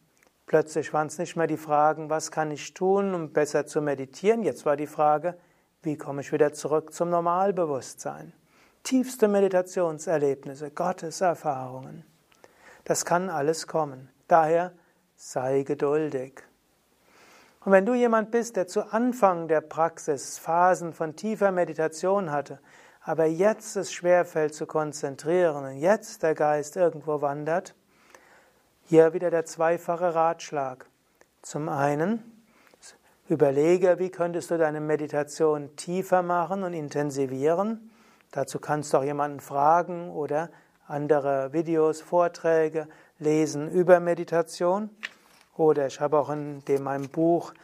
Plötzlich 0.46 0.92
waren 0.92 1.08
es 1.08 1.18
nicht 1.18 1.36
mehr 1.36 1.46
die 1.46 1.56
Fragen, 1.56 2.10
was 2.10 2.30
kann 2.30 2.50
ich 2.50 2.74
tun, 2.74 3.14
um 3.14 3.32
besser 3.32 3.66
zu 3.66 3.80
meditieren? 3.80 4.42
Jetzt 4.42 4.64
war 4.64 4.76
die 4.76 4.86
Frage, 4.86 5.36
wie 5.82 5.96
komme 5.96 6.20
ich 6.20 6.32
wieder 6.32 6.52
zurück 6.52 6.94
zum 6.94 7.10
Normalbewusstsein? 7.10 8.32
tiefste 8.82 9.28
Meditationserlebnisse, 9.28 10.70
Gotteserfahrungen. 10.70 12.04
Das 12.84 13.04
kann 13.04 13.30
alles 13.30 13.66
kommen. 13.66 14.08
Daher 14.28 14.72
sei 15.16 15.62
geduldig. 15.62 16.42
Und 17.64 17.72
wenn 17.72 17.86
du 17.86 17.94
jemand 17.94 18.30
bist, 18.32 18.56
der 18.56 18.66
zu 18.66 18.92
Anfang 18.92 19.46
der 19.46 19.60
Praxis 19.60 20.38
Phasen 20.38 20.92
von 20.92 21.14
tiefer 21.14 21.52
Meditation 21.52 22.32
hatte, 22.32 22.58
aber 23.02 23.26
jetzt 23.26 23.76
es 23.76 23.92
schwerfällt 23.92 24.54
zu 24.54 24.66
konzentrieren 24.66 25.64
und 25.64 25.76
jetzt 25.76 26.22
der 26.22 26.34
Geist 26.34 26.76
irgendwo 26.76 27.20
wandert, 27.20 27.74
hier 28.84 29.12
wieder 29.12 29.30
der 29.30 29.44
zweifache 29.44 30.14
Ratschlag. 30.14 30.86
Zum 31.40 31.68
einen, 31.68 32.44
überlege, 33.28 33.98
wie 33.98 34.10
könntest 34.10 34.50
du 34.50 34.58
deine 34.58 34.80
Meditation 34.80 35.74
tiefer 35.76 36.22
machen 36.22 36.64
und 36.64 36.74
intensivieren. 36.74 37.90
Dazu 38.32 38.58
kannst 38.58 38.92
du 38.92 38.98
auch 38.98 39.04
jemanden 39.04 39.40
fragen 39.40 40.10
oder 40.10 40.50
andere 40.86 41.52
Videos, 41.52 42.00
Vorträge 42.00 42.88
lesen 43.18 43.70
über 43.70 44.00
Meditation. 44.00 44.90
Oder 45.62 45.86
ich 45.86 46.00
habe 46.00 46.18
auch 46.18 46.28
in 46.28 46.64
dem 46.64 46.82
meinem 46.82 47.08
Buch 47.08 47.54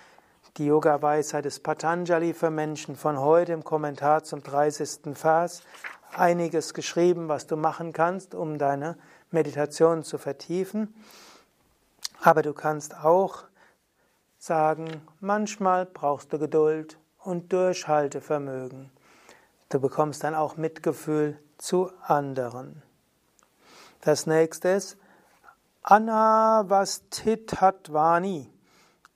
die 0.56 0.66
Yoga-Weisheit 0.66 1.44
des 1.44 1.58
Patanjali 1.58 2.32
für 2.32 2.48
Menschen 2.48 2.94
von 2.94 3.18
heute 3.18 3.52
im 3.52 3.64
Kommentar 3.64 4.22
zum 4.22 4.40
30. 4.40 5.16
Vers 5.16 5.64
einiges 6.12 6.74
geschrieben, 6.74 7.26
was 7.26 7.48
du 7.48 7.56
machen 7.56 7.92
kannst, 7.92 8.36
um 8.36 8.56
deine 8.56 8.96
Meditation 9.32 10.04
zu 10.04 10.16
vertiefen. 10.16 10.94
Aber 12.22 12.42
du 12.42 12.52
kannst 12.52 12.94
auch 13.02 13.42
sagen, 14.38 15.02
manchmal 15.18 15.84
brauchst 15.84 16.32
du 16.32 16.38
Geduld 16.38 16.98
und 17.24 17.52
Durchhaltevermögen. 17.52 18.92
Du 19.70 19.80
bekommst 19.80 20.22
dann 20.22 20.36
auch 20.36 20.56
Mitgefühl 20.56 21.36
zu 21.56 21.90
anderen. 22.06 22.80
Das 24.02 24.28
nächste 24.28 24.68
ist 24.68 24.98
Anavasthitvani. 25.90 28.52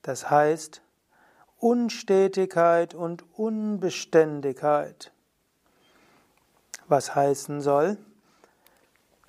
Das 0.00 0.30
heißt 0.30 0.80
Unstetigkeit 1.58 2.94
und 2.94 3.26
Unbeständigkeit. 3.36 5.12
Was 6.88 7.14
heißen 7.14 7.60
soll? 7.60 7.98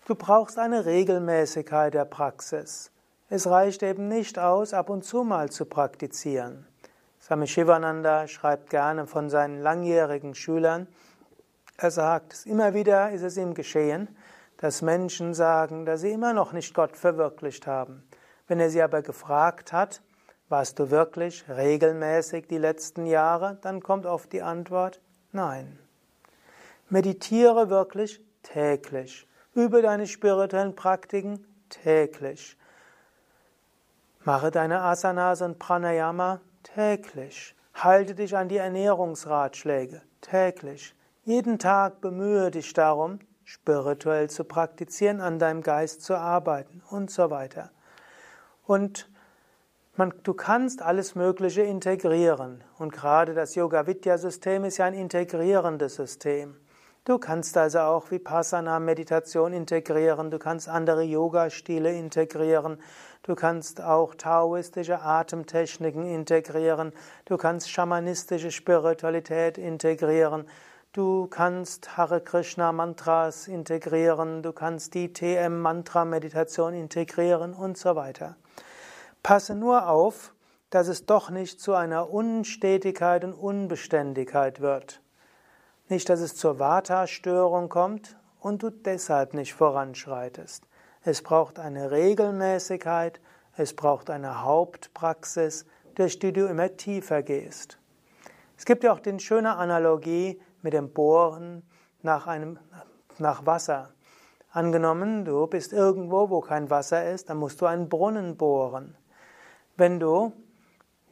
Du 0.05 0.15
brauchst 0.15 0.57
eine 0.57 0.85
Regelmäßigkeit 0.85 1.93
der 1.93 2.05
Praxis. 2.05 2.91
Es 3.27 3.45
reicht 3.45 3.83
eben 3.83 4.07
nicht 4.07 4.39
aus, 4.39 4.73
ab 4.73 4.89
und 4.89 5.03
zu 5.03 5.25
mal 5.25 5.49
zu 5.49 5.65
praktizieren. 5.65 6.65
Swami 7.21 7.47
Shivananda 7.47 8.29
schreibt 8.29 8.69
gerne 8.69 9.05
von 9.05 9.29
seinen 9.29 9.61
langjährigen 9.61 10.33
Schülern. 10.33 10.87
Er 11.75 11.91
sagt, 11.91 12.45
immer 12.45 12.73
wieder 12.73 13.11
ist 13.11 13.23
es 13.23 13.35
ihm 13.35 13.53
geschehen, 13.53 14.07
dass 14.63 14.81
Menschen 14.81 15.33
sagen, 15.33 15.85
dass 15.85 15.99
sie 15.99 16.13
immer 16.13 16.31
noch 16.31 16.53
nicht 16.53 16.73
Gott 16.73 16.95
verwirklicht 16.95 17.67
haben. 17.67 18.01
Wenn 18.47 18.61
er 18.61 18.69
sie 18.69 18.81
aber 18.81 19.01
gefragt 19.01 19.73
hat, 19.73 20.01
warst 20.47 20.79
du 20.79 20.89
wirklich 20.89 21.43
regelmäßig 21.49 22.47
die 22.47 22.59
letzten 22.59 23.05
Jahre, 23.05 23.57
dann 23.61 23.83
kommt 23.83 24.05
oft 24.05 24.31
die 24.31 24.41
Antwort, 24.41 25.01
nein. 25.33 25.79
Meditiere 26.87 27.69
wirklich 27.69 28.21
täglich. 28.41 29.27
Übe 29.53 29.81
deine 29.81 30.07
spirituellen 30.07 30.77
Praktiken 30.77 31.45
täglich. 31.67 32.57
Mache 34.23 34.49
deine 34.49 34.79
Asanas 34.79 35.41
und 35.41 35.59
Pranayama 35.59 36.39
täglich. 36.63 37.53
Halte 37.73 38.15
dich 38.15 38.37
an 38.37 38.47
die 38.47 38.57
Ernährungsratschläge 38.59 40.03
täglich. 40.21 40.95
Jeden 41.25 41.59
Tag 41.59 41.99
bemühe 41.99 42.49
dich 42.49 42.71
darum, 42.71 43.19
spirituell 43.53 44.31
zu 44.31 44.45
praktizieren, 44.45 45.21
an 45.21 45.37
deinem 45.37 45.61
Geist 45.61 46.01
zu 46.01 46.15
arbeiten 46.15 46.81
und 46.89 47.11
so 47.11 47.29
weiter. 47.29 47.69
Und 48.65 49.07
man, 49.95 50.11
du 50.23 50.33
kannst 50.33 50.81
alles 50.81 51.13
Mögliche 51.13 51.61
integrieren. 51.61 52.63
Und 52.79 52.93
gerade 52.93 53.35
das 53.35 53.53
Yoga-Vidya-System 53.53 54.65
ist 54.65 54.77
ja 54.77 54.85
ein 54.85 54.95
integrierendes 54.95 55.95
System. 55.95 56.57
Du 57.05 57.19
kannst 57.19 57.55
also 57.55 57.79
auch 57.79 58.09
Vipassana-Meditation 58.09 59.53
integrieren, 59.53 60.31
du 60.31 60.39
kannst 60.39 60.67
andere 60.67 61.03
Yoga-Stile 61.03 61.93
integrieren, 61.93 62.79
du 63.21 63.35
kannst 63.35 63.81
auch 63.81 64.15
taoistische 64.15 65.01
Atemtechniken 65.01 66.05
integrieren, 66.05 66.91
du 67.25 67.37
kannst 67.37 67.69
schamanistische 67.69 68.51
Spiritualität 68.51 69.57
integrieren, 69.57 70.47
du 70.93 71.27
kannst 71.27 71.97
Hare 71.97 72.21
Krishna 72.21 72.71
Mantras 72.71 73.47
integrieren, 73.47 74.43
du 74.43 74.53
kannst 74.53 74.93
die 74.93 75.11
TM 75.11 75.59
Mantra 75.59 76.05
Meditation 76.05 76.73
integrieren 76.73 77.53
und 77.53 77.77
so 77.77 77.95
weiter. 77.95 78.37
Passe 79.23 79.55
nur 79.55 79.89
auf, 79.89 80.33
dass 80.69 80.87
es 80.87 81.05
doch 81.05 81.29
nicht 81.29 81.59
zu 81.59 81.73
einer 81.73 82.11
Unstetigkeit 82.11 83.23
und 83.23 83.33
Unbeständigkeit 83.33 84.61
wird. 84.61 85.01
Nicht, 85.89 86.09
dass 86.09 86.19
es 86.19 86.35
zur 86.35 86.59
Vata-Störung 86.59 87.69
kommt 87.69 88.15
und 88.39 88.63
du 88.63 88.69
deshalb 88.69 89.33
nicht 89.33 89.53
voranschreitest. 89.53 90.63
Es 91.03 91.21
braucht 91.23 91.59
eine 91.59 91.91
Regelmäßigkeit, 91.91 93.19
es 93.57 93.75
braucht 93.75 94.09
eine 94.09 94.43
Hauptpraxis, 94.43 95.65
durch 95.95 96.19
die 96.19 96.33
du 96.33 96.47
immer 96.47 96.75
tiefer 96.77 97.23
gehst. 97.23 97.77
Es 98.57 98.65
gibt 98.65 98.83
ja 98.83 98.93
auch 98.93 98.99
die 98.99 99.19
schöne 99.19 99.55
Analogie 99.55 100.39
mit 100.63 100.73
dem 100.73 100.91
Bohren 100.91 101.61
nach, 102.01 102.25
einem, 102.25 102.57
nach 103.19 103.45
Wasser. 103.45 103.91
Angenommen, 104.51 105.25
du 105.25 105.47
bist 105.47 105.73
irgendwo, 105.73 106.29
wo 106.29 106.41
kein 106.41 106.69
Wasser 106.69 107.11
ist, 107.11 107.29
dann 107.29 107.37
musst 107.37 107.61
du 107.61 107.65
einen 107.65 107.89
Brunnen 107.89 108.37
bohren. 108.37 108.95
Wenn 109.77 109.99
du 109.99 110.31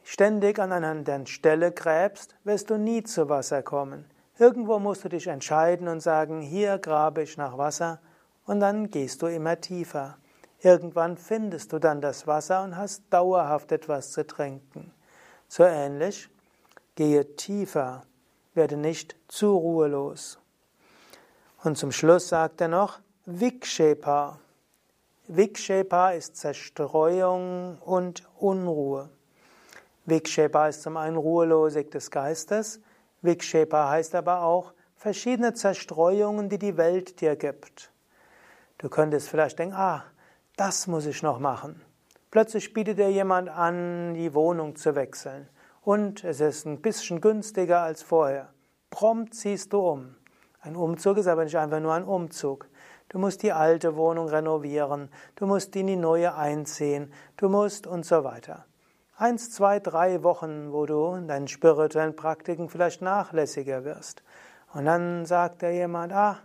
ständig 0.02 0.58
an 0.58 0.72
einer 0.72 1.26
Stelle 1.26 1.72
gräbst, 1.72 2.34
wirst 2.44 2.70
du 2.70 2.76
nie 2.76 3.02
zu 3.02 3.28
Wasser 3.28 3.62
kommen. 3.62 4.04
Irgendwo 4.38 4.78
musst 4.78 5.04
du 5.04 5.08
dich 5.08 5.26
entscheiden 5.26 5.88
und 5.88 6.00
sagen, 6.00 6.40
hier 6.40 6.78
grabe 6.78 7.22
ich 7.22 7.36
nach 7.36 7.58
Wasser 7.58 8.00
und 8.46 8.60
dann 8.60 8.90
gehst 8.90 9.22
du 9.22 9.26
immer 9.26 9.60
tiefer. 9.60 10.16
Irgendwann 10.60 11.16
findest 11.16 11.72
du 11.72 11.78
dann 11.78 12.00
das 12.00 12.26
Wasser 12.26 12.62
und 12.62 12.76
hast 12.76 13.02
dauerhaft 13.10 13.72
etwas 13.72 14.12
zu 14.12 14.26
trinken. 14.26 14.92
So 15.48 15.64
ähnlich, 15.64 16.28
gehe 16.94 17.34
tiefer, 17.36 18.04
werde 18.54 18.76
nicht 18.76 19.16
zu 19.28 19.56
ruhelos. 19.56 20.38
Und 21.62 21.78
zum 21.78 21.92
Schluss 21.92 22.28
sagt 22.28 22.60
er 22.60 22.68
noch, 22.68 23.00
Vikshepa. 23.24 24.38
Vikshepa 25.28 26.10
ist 26.10 26.36
Zerstreuung 26.36 27.78
und 27.78 28.28
Unruhe. 28.38 29.10
Vikshepa 30.04 30.68
ist 30.68 30.82
zum 30.82 30.96
einen 30.96 31.16
Ruhelosig 31.16 31.90
des 31.90 32.10
Geistes, 32.10 32.80
Vikshepa 33.22 33.88
heißt 33.88 34.16
aber 34.16 34.42
auch 34.42 34.72
verschiedene 34.96 35.54
Zerstreuungen, 35.54 36.48
die 36.48 36.58
die 36.58 36.76
Welt 36.76 37.20
dir 37.20 37.36
gibt. 37.36 37.92
Du 38.78 38.88
könntest 38.88 39.28
vielleicht 39.28 39.60
denken, 39.60 39.76
ah, 39.76 40.04
das 40.56 40.88
muss 40.88 41.06
ich 41.06 41.22
noch 41.22 41.38
machen. 41.38 41.80
Plötzlich 42.32 42.72
bietet 42.72 42.98
dir 42.98 43.10
jemand 43.10 43.48
an, 43.48 44.14
die 44.14 44.34
Wohnung 44.34 44.74
zu 44.74 44.96
wechseln. 44.96 45.48
Und 45.82 46.24
es 46.24 46.40
ist 46.40 46.64
ein 46.64 46.80
bisschen 46.80 47.20
günstiger 47.20 47.80
als 47.80 48.02
vorher. 48.02 48.48
Prompt 48.90 49.34
ziehst 49.34 49.72
du 49.72 49.80
um. 49.80 50.14
Ein 50.60 50.76
Umzug 50.76 51.18
ist 51.18 51.26
aber 51.26 51.44
nicht 51.44 51.58
einfach 51.58 51.80
nur 51.80 51.92
ein 51.92 52.04
Umzug. 52.04 52.68
Du 53.08 53.18
musst 53.18 53.42
die 53.42 53.52
alte 53.52 53.96
Wohnung 53.96 54.28
renovieren, 54.28 55.10
du 55.36 55.46
musst 55.46 55.76
in 55.76 55.86
die 55.86 55.96
neue 55.96 56.34
einziehen, 56.34 57.12
du 57.36 57.48
musst 57.48 57.86
und 57.86 58.06
so 58.06 58.24
weiter 58.24 58.64
eins, 59.22 59.52
zwei, 59.52 59.78
drei 59.78 60.24
Wochen, 60.24 60.72
wo 60.72 60.84
du 60.84 61.14
in 61.14 61.28
deinen 61.28 61.46
spirituellen 61.46 62.16
Praktiken 62.16 62.68
vielleicht 62.68 63.02
nachlässiger 63.02 63.84
wirst. 63.84 64.22
Und 64.72 64.86
dann 64.86 65.26
sagt 65.26 65.62
dir 65.62 65.72
jemand, 65.72 66.12
ah, 66.12 66.38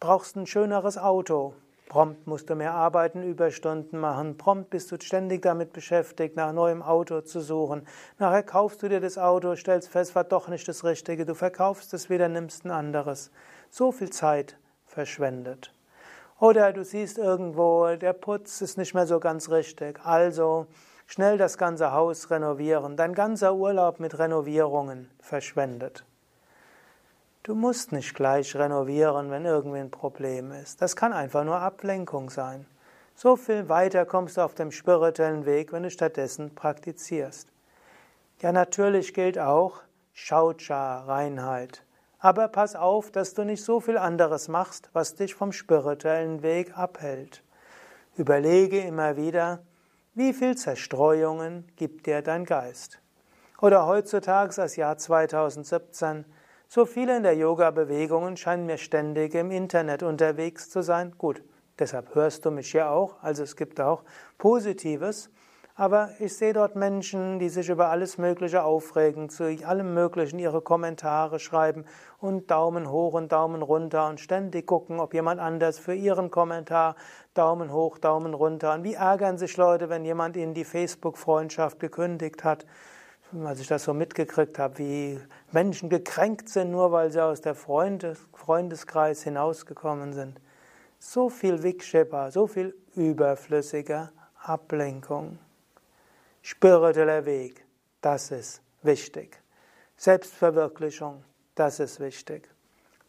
brauchst 0.00 0.34
ein 0.34 0.46
schöneres 0.46 0.96
Auto. 0.96 1.54
Prompt 1.88 2.26
musst 2.26 2.50
du 2.50 2.56
mehr 2.56 2.74
arbeiten, 2.74 3.22
Überstunden 3.22 4.00
machen. 4.00 4.36
Prompt 4.36 4.70
bist 4.70 4.90
du 4.90 4.96
ständig 5.00 5.42
damit 5.42 5.72
beschäftigt, 5.72 6.34
nach 6.34 6.52
neuem 6.52 6.82
Auto 6.82 7.20
zu 7.20 7.40
suchen. 7.40 7.86
Nachher 8.18 8.42
kaufst 8.42 8.82
du 8.82 8.88
dir 8.88 9.00
das 9.00 9.18
Auto, 9.18 9.54
stellst 9.54 9.88
fest, 9.88 10.16
war 10.16 10.24
doch 10.24 10.48
nicht 10.48 10.66
das 10.66 10.82
Richtige. 10.82 11.24
Du 11.24 11.34
verkaufst 11.34 11.94
es 11.94 12.10
wieder, 12.10 12.28
nimmst 12.28 12.64
ein 12.64 12.72
anderes. 12.72 13.30
So 13.70 13.92
viel 13.92 14.10
Zeit 14.10 14.58
verschwendet. 14.84 15.72
Oder 16.40 16.72
du 16.72 16.84
siehst 16.84 17.18
irgendwo, 17.18 17.94
der 17.94 18.12
Putz 18.12 18.60
ist 18.60 18.76
nicht 18.78 18.92
mehr 18.92 19.06
so 19.06 19.20
ganz 19.20 19.48
richtig. 19.48 20.00
Also 20.04 20.66
schnell 21.06 21.38
das 21.38 21.56
ganze 21.56 21.92
Haus 21.92 22.30
renovieren, 22.30 22.96
dein 22.96 23.14
ganzer 23.14 23.54
Urlaub 23.54 24.00
mit 24.00 24.18
Renovierungen 24.18 25.08
verschwendet. 25.20 26.04
Du 27.46 27.54
musst 27.54 27.92
nicht 27.92 28.12
gleich 28.12 28.56
renovieren, 28.56 29.30
wenn 29.30 29.44
irgendwie 29.44 29.78
ein 29.78 29.92
Problem 29.92 30.50
ist. 30.50 30.82
Das 30.82 30.96
kann 30.96 31.12
einfach 31.12 31.44
nur 31.44 31.60
Ablenkung 31.60 32.28
sein. 32.28 32.66
So 33.14 33.36
viel 33.36 33.68
weiter 33.68 34.04
kommst 34.04 34.36
du 34.36 34.40
auf 34.40 34.56
dem 34.56 34.72
spirituellen 34.72 35.46
Weg, 35.46 35.72
wenn 35.72 35.84
du 35.84 35.90
stattdessen 35.92 36.56
praktizierst. 36.56 37.46
Ja, 38.40 38.50
natürlich 38.50 39.14
gilt 39.14 39.38
auch 39.38 39.82
Shaucha, 40.12 41.04
Reinheit. 41.04 41.84
Aber 42.18 42.48
pass 42.48 42.74
auf, 42.74 43.12
dass 43.12 43.34
du 43.34 43.44
nicht 43.44 43.62
so 43.62 43.78
viel 43.78 43.96
anderes 43.96 44.48
machst, 44.48 44.90
was 44.92 45.14
dich 45.14 45.36
vom 45.36 45.52
spirituellen 45.52 46.42
Weg 46.42 46.76
abhält. 46.76 47.44
Überlege 48.16 48.80
immer 48.80 49.16
wieder, 49.16 49.60
wie 50.14 50.32
viel 50.32 50.56
Zerstreuungen 50.56 51.64
gibt 51.76 52.06
dir 52.06 52.22
dein 52.22 52.44
Geist? 52.44 52.98
Oder 53.60 53.86
heutzutage, 53.86 54.52
das 54.56 54.74
Jahr 54.74 54.98
2017, 54.98 56.24
so 56.68 56.84
viele 56.84 57.16
in 57.16 57.22
der 57.22 57.36
Yoga-Bewegungen 57.36 58.36
scheinen 58.36 58.66
mir 58.66 58.78
ständig 58.78 59.34
im 59.34 59.50
Internet 59.50 60.02
unterwegs 60.02 60.68
zu 60.68 60.82
sein. 60.82 61.14
Gut, 61.16 61.42
deshalb 61.78 62.14
hörst 62.14 62.44
du 62.44 62.50
mich 62.50 62.72
ja 62.72 62.90
auch, 62.90 63.22
also 63.22 63.42
es 63.42 63.56
gibt 63.56 63.80
auch 63.80 64.02
Positives. 64.38 65.30
Aber 65.78 66.08
ich 66.20 66.34
sehe 66.34 66.54
dort 66.54 66.74
Menschen, 66.74 67.38
die 67.38 67.50
sich 67.50 67.68
über 67.68 67.90
alles 67.90 68.16
Mögliche 68.16 68.64
aufregen, 68.64 69.28
zu 69.28 69.44
allem 69.66 69.92
Möglichen 69.92 70.38
ihre 70.38 70.62
Kommentare 70.62 71.38
schreiben 71.38 71.84
und 72.18 72.50
Daumen 72.50 72.90
hoch 72.90 73.12
und 73.12 73.30
Daumen 73.30 73.60
runter 73.60 74.08
und 74.08 74.18
ständig 74.18 74.66
gucken, 74.66 75.00
ob 75.00 75.12
jemand 75.12 75.38
anders 75.38 75.78
für 75.78 75.92
ihren 75.92 76.30
Kommentar 76.30 76.96
Daumen 77.34 77.70
hoch, 77.74 77.98
Daumen 77.98 78.32
runter. 78.32 78.72
Und 78.72 78.84
wie 78.84 78.94
ärgern 78.94 79.36
sich 79.36 79.58
Leute, 79.58 79.90
wenn 79.90 80.06
jemand 80.06 80.38
ihnen 80.38 80.54
die 80.54 80.64
Facebook-Freundschaft 80.64 81.78
gekündigt 81.78 82.42
hat? 82.42 82.64
Als 83.44 83.60
ich 83.60 83.66
das 83.66 83.84
so 83.84 83.92
mitgekriegt 83.92 84.58
habe, 84.58 84.78
wie 84.78 85.20
Menschen 85.50 85.88
gekränkt 85.88 86.48
sind, 86.48 86.70
nur 86.70 86.92
weil 86.92 87.10
sie 87.10 87.22
aus 87.22 87.40
der 87.40 87.54
Freundes 87.54 88.18
Freundeskreis 88.32 89.22
hinausgekommen 89.22 90.12
sind. 90.12 90.40
So 90.98 91.28
viel 91.28 91.62
Vikshepa, 91.62 92.30
so 92.30 92.46
viel 92.46 92.74
überflüssige 92.94 94.10
Ablenkung. 94.42 95.38
Spiritueller 96.42 97.24
Weg, 97.24 97.64
das 98.00 98.30
ist 98.30 98.62
wichtig. 98.82 99.42
Selbstverwirklichung, 99.96 101.24
das 101.54 101.80
ist 101.80 102.00
wichtig. 102.00 102.48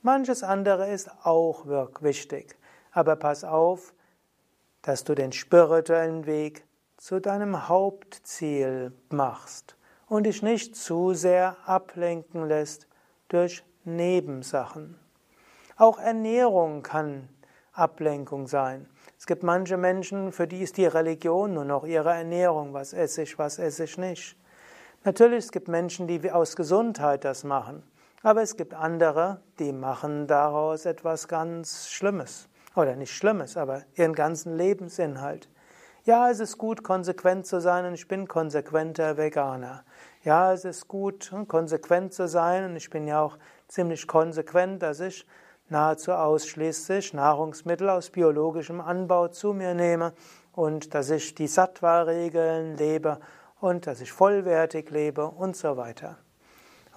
Manches 0.01 0.41
andere 0.43 0.89
ist 0.89 1.09
auch 1.23 1.65
wichtig. 2.01 2.57
Aber 2.91 3.15
pass 3.15 3.43
auf, 3.43 3.93
dass 4.81 5.03
du 5.03 5.13
den 5.13 5.31
spirituellen 5.31 6.25
Weg 6.25 6.65
zu 6.97 7.19
deinem 7.19 7.67
Hauptziel 7.67 8.91
machst 9.09 9.76
und 10.07 10.25
dich 10.25 10.41
nicht 10.41 10.75
zu 10.75 11.13
sehr 11.13 11.57
ablenken 11.65 12.47
lässt 12.47 12.87
durch 13.27 13.63
Nebensachen. 13.83 14.99
Auch 15.75 15.99
Ernährung 15.99 16.81
kann 16.81 17.29
Ablenkung 17.73 18.47
sein. 18.47 18.87
Es 19.19 19.25
gibt 19.25 19.43
manche 19.43 19.77
Menschen, 19.77 20.31
für 20.31 20.47
die 20.47 20.61
ist 20.61 20.77
die 20.77 20.85
Religion 20.85 21.53
nur 21.53 21.65
noch 21.65 21.85
ihre 21.85 22.13
Ernährung. 22.13 22.73
Was 22.73 22.93
esse 22.93 23.23
ich, 23.23 23.37
was 23.37 23.59
esse 23.59 23.83
ich 23.83 23.97
nicht. 23.97 24.37
Natürlich, 25.03 25.45
es 25.45 25.51
gibt 25.51 25.67
Menschen, 25.67 26.07
die 26.07 26.31
aus 26.31 26.55
Gesundheit 26.55 27.23
das 27.23 27.43
machen. 27.43 27.83
Aber 28.23 28.41
es 28.41 28.57
gibt 28.57 28.73
andere, 28.73 29.41
die 29.59 29.71
machen 29.71 30.27
daraus 30.27 30.85
etwas 30.85 31.27
ganz 31.27 31.89
Schlimmes. 31.89 32.49
Oder 32.75 32.95
nicht 32.95 33.13
Schlimmes, 33.13 33.57
aber 33.57 33.83
ihren 33.95 34.13
ganzen 34.13 34.55
Lebensinhalt. 34.55 35.49
Ja, 36.07 36.29
es 36.29 36.39
ist 36.39 36.57
gut, 36.57 36.83
konsequent 36.85 37.45
zu 37.45 37.59
sein 37.59 37.85
und 37.85 37.93
ich 37.93 38.07
bin 38.07 38.29
konsequenter 38.29 39.17
Veganer. 39.17 39.83
Ja, 40.23 40.53
es 40.53 40.63
ist 40.63 40.87
gut, 40.87 41.33
konsequent 41.49 42.13
zu 42.13 42.29
sein 42.29 42.63
und 42.63 42.77
ich 42.77 42.89
bin 42.89 43.07
ja 43.07 43.19
auch 43.19 43.37
ziemlich 43.67 44.07
konsequent, 44.07 44.81
dass 44.81 45.01
ich 45.01 45.27
nahezu 45.67 46.13
ausschließlich 46.13 47.13
Nahrungsmittel 47.13 47.89
aus 47.89 48.09
biologischem 48.09 48.79
Anbau 48.79 49.27
zu 49.27 49.51
mir 49.51 49.73
nehme 49.73 50.13
und 50.53 50.93
dass 50.93 51.09
ich 51.09 51.35
die 51.35 51.47
Sattva-Regeln 51.47 52.77
lebe 52.77 53.19
und 53.59 53.85
dass 53.85 53.99
ich 53.99 54.13
vollwertig 54.13 54.89
lebe 54.89 55.27
und 55.27 55.57
so 55.57 55.75
weiter. 55.75 56.19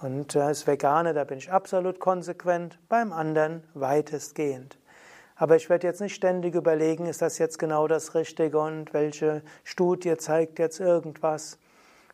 Und 0.01 0.35
das 0.35 0.67
Vegane, 0.67 1.13
da 1.13 1.25
bin 1.25 1.37
ich 1.37 1.51
absolut 1.51 1.99
konsequent, 1.99 2.79
beim 2.87 3.11
anderen 3.11 3.65
weitestgehend. 3.73 4.77
Aber 5.41 5.55
ich 5.55 5.71
werde 5.71 5.87
jetzt 5.87 6.01
nicht 6.01 6.13
ständig 6.13 6.53
überlegen, 6.53 7.07
ist 7.07 7.23
das 7.23 7.39
jetzt 7.39 7.57
genau 7.57 7.87
das 7.87 8.13
Richtige 8.13 8.59
und 8.59 8.93
welche 8.93 9.41
Studie 9.63 10.15
zeigt 10.17 10.59
jetzt 10.59 10.79
irgendwas. 10.79 11.57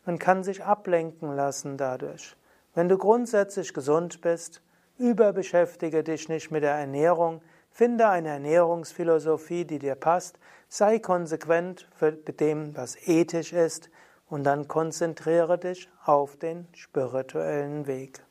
Man 0.06 0.18
kann 0.18 0.42
sich 0.42 0.64
ablenken 0.64 1.36
lassen 1.36 1.76
dadurch. 1.76 2.34
Wenn 2.74 2.88
du 2.88 2.96
grundsätzlich 2.96 3.74
gesund 3.74 4.22
bist, 4.22 4.62
überbeschäftige 4.96 6.02
dich 6.02 6.30
nicht 6.30 6.50
mit 6.50 6.62
der 6.62 6.76
Ernährung, 6.76 7.42
finde 7.70 8.08
eine 8.08 8.30
Ernährungsphilosophie, 8.30 9.66
die 9.66 9.78
dir 9.78 9.94
passt, 9.94 10.38
sei 10.70 10.98
konsequent 10.98 11.86
mit 12.00 12.40
dem, 12.40 12.74
was 12.78 12.96
ethisch 13.06 13.52
ist, 13.52 13.90
und 14.30 14.44
dann 14.44 14.68
konzentriere 14.68 15.58
dich 15.58 15.90
auf 16.02 16.36
den 16.36 16.66
spirituellen 16.72 17.86
Weg. 17.86 18.24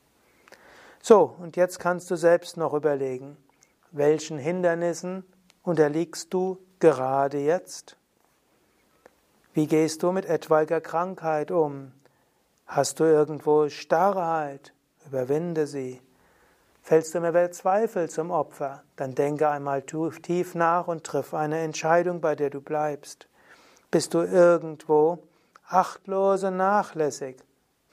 So, 1.03 1.35
und 1.39 1.55
jetzt 1.55 1.77
kannst 1.77 2.09
du 2.09 2.15
selbst 2.15 2.57
noch 2.57 2.73
überlegen, 2.73 3.37
welchen 3.91 4.37
Hindernissen 4.37 5.23
unterliegst 5.63 6.33
du 6.33 6.57
gerade 6.79 7.39
jetzt? 7.39 7.97
Wie 9.53 9.67
gehst 9.67 10.03
du 10.03 10.11
mit 10.11 10.25
etwaiger 10.25 10.81
Krankheit 10.81 11.51
um? 11.51 11.91
Hast 12.65 12.99
du 12.99 13.05
irgendwo 13.05 13.69
Starrheit? 13.69 14.73
Überwinde 15.07 15.67
sie. 15.67 16.01
Fällst 16.81 17.15
du 17.15 17.19
mir 17.21 17.31
bei 17.31 17.47
Zweifel 17.49 18.09
zum 18.09 18.29
Opfer? 18.31 18.83
Dann 18.95 19.15
denke 19.15 19.49
einmal 19.49 19.81
tief 19.81 20.55
nach 20.55 20.87
und 20.87 21.03
triff 21.03 21.33
eine 21.33 21.59
Entscheidung, 21.59 22.21
bei 22.21 22.35
der 22.35 22.49
du 22.49 22.61
bleibst. 22.61 23.27
Bist 23.89 24.13
du 24.13 24.19
irgendwo 24.21 25.23
achtlos 25.65 26.43
und 26.43 26.57
nachlässig? 26.57 27.37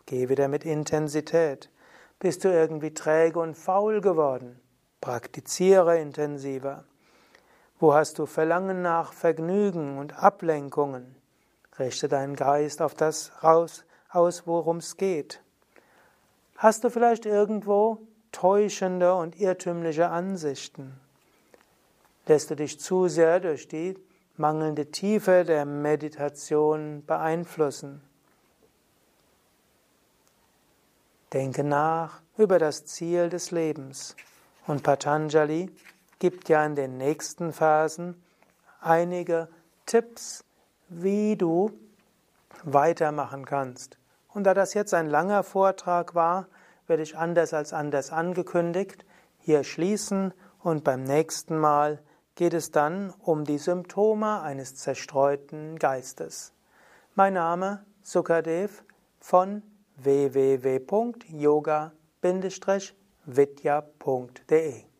Geh 0.06 0.28
wieder 0.28 0.48
mit 0.48 0.64
Intensität. 0.64 1.70
Bist 2.18 2.44
du 2.44 2.48
irgendwie 2.48 2.92
träge 2.92 3.38
und 3.38 3.56
faul 3.56 4.00
geworden? 4.00 4.60
Praktiziere 5.04 6.00
intensiver. 6.00 6.84
Wo 7.78 7.92
hast 7.92 8.18
du 8.18 8.24
Verlangen 8.24 8.80
nach 8.80 9.12
Vergnügen 9.12 9.98
und 9.98 10.14
Ablenkungen? 10.14 11.14
Richte 11.78 12.08
deinen 12.08 12.36
Geist 12.36 12.80
auf 12.80 12.94
das 12.94 13.30
raus, 13.44 13.84
aus, 14.08 14.46
worum 14.46 14.78
es 14.78 14.96
geht. 14.96 15.42
Hast 16.56 16.84
du 16.84 16.88
vielleicht 16.88 17.26
irgendwo 17.26 17.98
täuschende 18.32 19.14
und 19.14 19.38
irrtümliche 19.38 20.08
Ansichten? 20.08 20.98
Lässt 22.24 22.48
du 22.48 22.56
dich 22.56 22.80
zu 22.80 23.08
sehr 23.08 23.40
durch 23.40 23.68
die 23.68 23.98
mangelnde 24.38 24.90
Tiefe 24.90 25.44
der 25.44 25.66
Meditation 25.66 27.04
beeinflussen? 27.04 28.00
Denke 31.34 31.62
nach 31.62 32.22
über 32.38 32.58
das 32.58 32.86
Ziel 32.86 33.28
des 33.28 33.50
Lebens. 33.50 34.16
Und 34.66 34.82
Patanjali 34.82 35.70
gibt 36.18 36.48
ja 36.48 36.64
in 36.64 36.74
den 36.74 36.96
nächsten 36.96 37.52
Phasen 37.52 38.22
einige 38.80 39.48
Tipps, 39.84 40.44
wie 40.88 41.36
du 41.36 41.70
weitermachen 42.62 43.44
kannst. 43.44 43.98
Und 44.28 44.44
da 44.44 44.54
das 44.54 44.74
jetzt 44.74 44.94
ein 44.94 45.08
langer 45.08 45.42
Vortrag 45.42 46.14
war, 46.14 46.48
werde 46.86 47.02
ich 47.02 47.16
anders 47.16 47.52
als 47.52 47.72
anders 47.72 48.10
angekündigt 48.10 49.04
hier 49.38 49.64
schließen 49.64 50.32
und 50.60 50.84
beim 50.84 51.04
nächsten 51.04 51.58
Mal 51.58 52.02
geht 52.34 52.54
es 52.54 52.70
dann 52.70 53.12
um 53.20 53.44
die 53.44 53.58
Symptome 53.58 54.40
eines 54.40 54.76
zerstreuten 54.76 55.78
Geistes. 55.78 56.52
Mein 57.14 57.34
Name 57.34 57.84
Sukadev 58.02 58.82
von 59.20 59.62
www.yoga-vidya.de 63.26 64.93